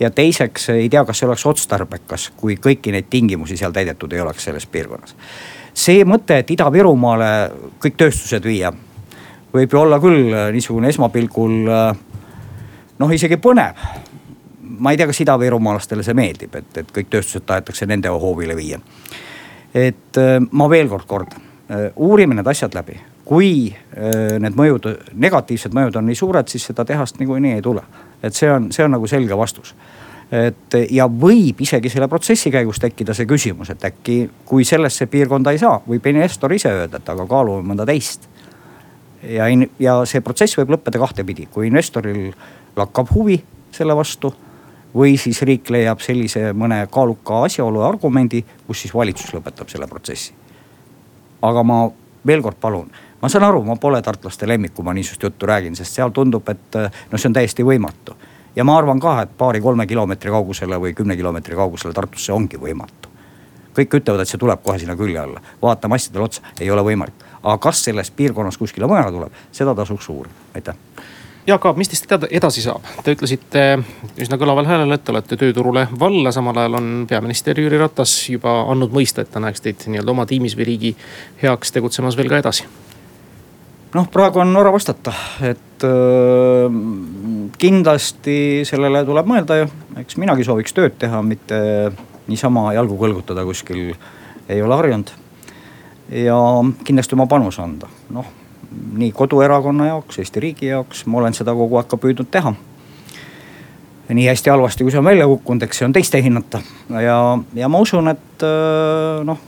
ja 0.00 0.10
teiseks 0.10 0.68
ei 0.68 0.88
tea, 0.88 1.04
kas 1.04 1.20
see 1.20 1.28
oleks 1.28 1.46
otstarbekas, 1.46 2.30
kui 2.36 2.56
kõiki 2.60 2.92
neid 2.94 3.06
tingimusi 3.10 3.56
seal 3.56 3.74
täidetud 3.74 4.12
ei 4.12 4.20
oleks 4.20 4.44
selles 4.48 4.66
piirkonnas. 4.66 5.14
see 5.74 6.04
mõte, 6.04 6.38
et 6.38 6.50
Ida-Virumaale 6.50 7.30
kõik 7.82 7.96
tööstused 7.98 8.44
viia, 8.44 8.72
võib 9.54 9.74
ju 9.74 9.80
olla 9.80 10.00
küll 10.02 10.32
äh, 10.32 10.50
niisugune 10.54 10.90
esmapilgul 10.90 11.70
äh, 11.70 11.86
noh, 12.98 13.14
isegi 13.14 13.38
põnev. 13.42 13.86
ma 14.74 14.90
ei 14.90 14.98
tea, 14.98 15.06
kas 15.06 15.20
idavirumaalastele 15.22 16.02
see 16.02 16.16
meeldib, 16.18 16.54
et, 16.58 16.78
et 16.82 16.88
kõik 16.92 17.10
tööstused 17.12 17.44
tahetakse 17.46 17.86
nende 17.86 18.10
hoovile 18.10 18.56
viia. 18.58 18.80
et 19.74 20.20
äh, 20.20 20.38
ma 20.50 20.70
veel 20.70 20.88
kord 20.88 21.06
kordan, 21.06 21.50
uurime 21.96 22.34
need 22.36 22.46
asjad 22.50 22.74
läbi, 22.76 22.98
kui 23.24 23.72
need 24.38 24.56
mõjud, 24.58 24.84
negatiivsed 25.16 25.72
mõjud 25.72 25.94
on 25.96 26.04
nii 26.10 26.18
suured, 26.18 26.50
siis 26.52 26.66
seda 26.68 26.84
tehast 26.84 27.16
niikuinii 27.18 27.54
ei 27.56 27.62
tule. 27.62 27.82
et 28.22 28.34
see 28.34 28.50
on, 28.50 28.70
see 28.72 28.84
on 28.84 28.92
nagu 28.98 29.06
selge 29.08 29.36
vastus 29.38 29.74
et 30.34 30.76
ja 30.90 31.06
võib 31.06 31.60
isegi 31.62 31.88
selle 31.92 32.08
protsessi 32.08 32.50
käigus 32.50 32.80
tekkida 32.82 33.14
see 33.14 33.26
küsimus, 33.28 33.70
et 33.70 33.84
äkki 33.84 34.18
kui 34.44 34.64
sellesse 34.64 35.06
piirkonda 35.06 35.52
ei 35.54 35.60
saa, 35.62 35.78
võib 35.86 36.06
investor 36.10 36.52
ise 36.52 36.72
öelda, 36.72 36.98
et 36.98 37.08
aga 37.12 37.26
kaalume 37.30 37.62
mõnda 37.70 37.86
teist 37.86 38.28
ja, 39.28 39.48
ja 39.78 39.96
see 40.08 40.20
protsess 40.24 40.58
võib 40.58 40.74
lõppeda 40.76 41.00
kahtepidi, 41.00 41.48
kui 41.52 41.68
investoril 41.68 42.32
lakkab 42.76 43.10
huvi 43.14 43.38
selle 43.74 43.96
vastu 43.96 44.32
või 44.94 45.16
siis 45.18 45.42
riik 45.42 45.70
leiab 45.74 46.02
sellise 46.02 46.52
mõne 46.54 46.84
kaaluka 46.90 47.42
asjaolu 47.48 47.82
ja 47.82 47.88
argumendi, 47.88 48.44
kus 48.66 48.84
siis 48.84 48.94
valitsus 48.94 49.34
lõpetab 49.34 49.70
selle 49.70 49.86
protsessi. 49.90 50.32
aga 51.42 51.62
ma 51.62 51.90
veel 52.26 52.42
kord 52.42 52.56
palun, 52.60 52.90
ma 53.20 53.28
saan 53.28 53.44
aru, 53.44 53.62
ma 53.64 53.76
pole 53.76 54.00
tartlaste 54.02 54.48
lemmik, 54.48 54.74
kui 54.74 54.84
ma 54.84 54.94
niisugust 54.94 55.22
juttu 55.22 55.46
räägin, 55.46 55.76
sest 55.76 55.98
seal 55.98 56.10
tundub, 56.10 56.48
et 56.48 56.78
noh, 56.78 57.18
see 57.18 57.28
on 57.28 57.36
täiesti 57.36 57.66
võimatu. 57.66 58.14
ja 58.56 58.64
ma 58.64 58.78
arvan 58.78 59.00
ka, 59.00 59.22
et 59.22 59.36
paari-kolme 59.38 59.86
kilomeetri 59.86 60.30
kaugusele 60.30 60.78
või 60.80 60.94
kümne 60.94 61.16
kilomeetri 61.16 61.56
kaugusele 61.56 61.92
Tartusse 61.92 62.32
ongi 62.32 62.56
võimatu. 62.56 63.08
kõik 63.74 63.94
ütlevad, 64.00 64.20
et 64.20 64.28
see 64.28 64.38
tuleb 64.38 64.62
kohe 64.62 64.78
sinna 64.78 64.96
külje 64.96 65.18
alla, 65.18 65.40
vaatame 65.62 65.94
asjadele 65.94 66.24
otsa, 66.24 66.42
ei 66.60 66.70
ole 66.70 66.82
võimalik. 66.82 67.23
Aga 67.44 67.58
kas 67.68 67.84
selles 67.84 68.10
piirkonnas 68.10 68.58
kuskile 68.58 68.88
mujale 68.90 69.12
tuleb, 69.12 69.44
seda 69.52 69.76
tasuks 69.76 70.08
uurida, 70.08 70.48
aitäh 70.56 70.80
Jaak 71.44 71.66
Aab, 71.68 71.76
mis 71.76 71.90
teist 71.92 72.08
edasi 72.08 72.62
saab? 72.64 72.86
Te 73.04 73.12
ütlesite 73.12 73.62
üsna 74.16 74.38
kõlaval 74.40 74.64
häälel, 74.64 74.94
et 74.96 75.02
te 75.04 75.12
olete 75.12 75.36
tööturule 75.36 75.82
valla, 76.00 76.30
samal 76.32 76.56
ajal 76.62 76.78
on 76.78 76.86
peaminister 77.10 77.58
Jüri 77.60 77.76
Ratas 77.80 78.14
juba 78.32 78.62
andnud 78.72 78.94
mõista, 78.96 79.20
et 79.20 79.32
ta 79.34 79.42
näeks 79.44 79.60
teid 79.60 79.84
nii-öelda 79.84 80.14
oma 80.14 80.24
tiimis 80.30 80.56
või 80.56 80.70
riigi 80.70 80.94
heaks 81.42 81.74
tegutsemas 81.76 82.16
veel 82.16 82.32
ka 82.32 82.40
edasi. 82.40 82.64
noh, 83.94 84.08
praegu 84.10 84.40
on 84.40 84.56
vara 84.56 84.72
vastata, 84.72 85.12
et 85.44 85.84
äh, 85.84 86.78
kindlasti 87.60 88.38
sellele 88.64 89.04
tuleb 89.04 89.28
mõelda 89.28 89.60
ju, 89.60 89.68
eks 90.00 90.16
minagi 90.16 90.48
sooviks 90.48 90.72
tööd 90.72 90.96
teha, 90.98 91.20
mitte 91.22 91.60
niisama 92.24 92.70
jalgu 92.72 92.96
kõlgutada 92.96 93.44
kuskil, 93.44 93.92
ei 94.48 94.64
ole 94.64 94.80
harjunud. 94.80 95.12
Ja 96.08 96.38
kindlasti 96.84 97.14
oma 97.16 97.26
panuse 97.26 97.62
anda, 97.62 97.88
noh 98.10 98.26
nii 98.92 99.12
koduerakonna 99.12 99.86
jaoks, 99.86 100.18
Eesti 100.18 100.40
riigi 100.40 100.66
jaoks, 100.66 101.06
ma 101.06 101.18
olen 101.18 101.34
seda 101.34 101.54
kogu 101.56 101.78
aeg 101.78 101.88
ka 101.90 101.98
püüdnud 102.00 102.30
teha. 102.30 102.54
nii 104.08 104.26
hästi 104.28 104.50
halvasti, 104.52 104.84
kui 104.84 104.92
see 104.92 105.00
on 105.00 105.08
välja 105.08 105.26
kukkunud, 105.26 105.64
eks 105.64 105.80
see 105.80 105.86
on 105.88 105.94
teiste 105.96 106.20
hinnata 106.22 106.60
ja, 107.02 107.16
ja 107.56 107.68
ma 107.72 107.80
usun, 107.80 108.10
et 108.12 108.44
äh, 108.44 109.22
noh, 109.24 109.40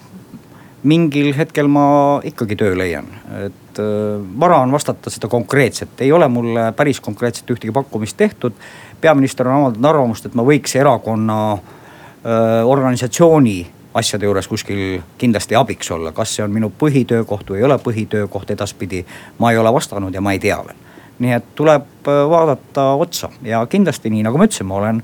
mingil 0.89 1.35
hetkel 1.37 1.69
ma 1.69 1.85
ikkagi 2.25 2.57
töö 2.57 2.73
leian, 2.79 3.11
et 3.45 3.81
äh, 3.83 4.17
vara 4.41 4.63
on 4.65 4.73
vastata 4.73 5.13
seda 5.13 5.29
konkreetselt, 5.29 6.01
ei 6.01 6.13
ole 6.13 6.29
mulle 6.33 6.71
päris 6.77 7.03
konkreetselt 7.05 7.53
ühtegi 7.53 7.75
pakkumist 7.75 8.17
tehtud. 8.17 8.57
peaminister 9.01 9.49
on 9.49 9.61
avaldanud 9.61 9.91
arvamust, 9.91 10.27
et 10.27 10.35
ma 10.35 10.43
võiks 10.47 10.77
erakonna 10.81 11.39
äh, 11.53 12.65
organisatsiooni 12.65 13.59
asjade 13.97 14.29
juures 14.29 14.49
kuskil 14.49 15.01
kindlasti 15.19 15.57
abiks 15.57 15.91
olla, 15.91 16.13
kas 16.13 16.35
see 16.37 16.45
on 16.45 16.53
minu 16.53 16.71
põhitöökoht 16.81 17.51
või 17.51 17.63
ei 17.63 17.69
ole 17.69 17.79
põhitöökoht 17.81 18.51
edaspidi. 18.53 19.05
ma 19.39 19.51
ei 19.53 19.59
ole 19.59 19.73
vastanud 19.73 20.15
ja 20.15 20.21
ma 20.21 20.33
ei 20.33 20.39
tea 20.39 20.59
veel. 20.67 20.77
nii 21.19 21.33
et 21.33 21.51
tuleb 21.55 22.09
äh, 22.09 22.23
vaadata 22.31 22.93
otsa 22.93 23.31
ja 23.43 23.67
kindlasti 23.67 24.11
nii 24.11 24.23
nagu 24.23 24.39
ma 24.39 24.45
ütlesin, 24.45 24.67
ma 24.67 24.81
olen 24.81 25.03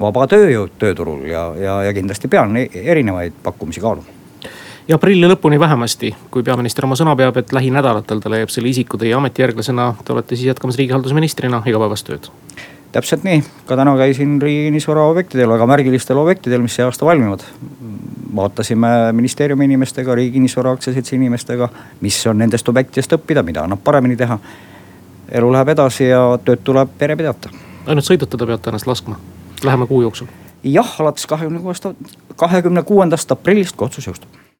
vaba 0.00 0.26
tööjõud 0.26 0.78
tööturul 0.78 1.26
ja, 1.26 1.46
ja, 1.58 1.82
ja 1.82 1.92
kindlasti 1.92 2.28
pean 2.28 2.56
e-, 2.56 2.68
erinevaid 2.72 3.42
pakkumisi 3.42 3.80
kaaluma 3.80 4.20
ja 4.88 4.98
aprilli 4.98 5.28
lõpuni 5.28 5.60
vähemasti, 5.60 6.14
kui 6.30 6.42
peaminister 6.42 6.86
oma 6.86 6.98
sõna 6.98 7.16
peab, 7.16 7.36
et 7.38 7.52
lähinädalatel 7.52 8.22
ta 8.22 8.30
leiab 8.30 8.50
selle 8.50 8.70
isiku 8.70 8.98
teie 8.98 9.14
ametijärglasena, 9.14 9.94
te 10.04 10.12
olete 10.14 10.36
siis 10.36 10.52
jätkamas 10.52 10.78
riigihalduse 10.78 11.14
ministrina 11.14 11.62
igapäevast 11.66 12.06
tööd 12.06 12.30
täpselt 12.92 13.24
nii, 13.24 13.42
ka 13.66 13.76
täna 13.76 13.94
käisin 13.96 14.36
riigi 14.42 14.66
kinnisvara 14.66 15.04
objektidel, 15.08 15.50
väga 15.50 15.66
märgilistel 15.66 16.18
objektidel, 16.20 16.62
mis 16.64 16.76
see 16.76 16.84
aasta 16.84 17.06
valmivad. 17.06 17.44
vaatasime 18.36 19.12
ministeeriumi 19.12 19.64
inimestega, 19.64 20.14
Riigi 20.14 20.32
Kinnisvara 20.32 20.70
Aktsiaseltsi 20.72 21.16
inimestega, 21.16 21.68
mis 22.00 22.26
on 22.26 22.38
nendest 22.38 22.68
objektidest 22.68 23.12
õppida, 23.12 23.42
mida 23.44 23.64
annab 23.64 23.82
paremini 23.84 24.16
teha. 24.16 24.38
elu 25.32 25.52
läheb 25.52 25.68
edasi 25.68 26.08
ja 26.08 26.38
tööd 26.44 26.64
tuleb 26.64 26.88
pere 26.98 27.16
pidada. 27.16 27.50
ainult 27.86 28.08
sõidutada 28.08 28.46
peate 28.46 28.70
ennast 28.70 28.86
laskma, 28.86 29.18
lähema 29.64 29.86
kuu 29.86 30.02
jooksul? 30.02 30.26
jah, 30.64 31.00
alates 31.00 31.26
kahekümne 31.26 31.60
kuuest, 31.60 31.86
kahekümne 32.36 32.82
kuuendast 32.82 33.32
aprillist, 33.32 33.76
kui 33.76 33.86
otsus 33.86 34.06
jõustub 34.06 34.41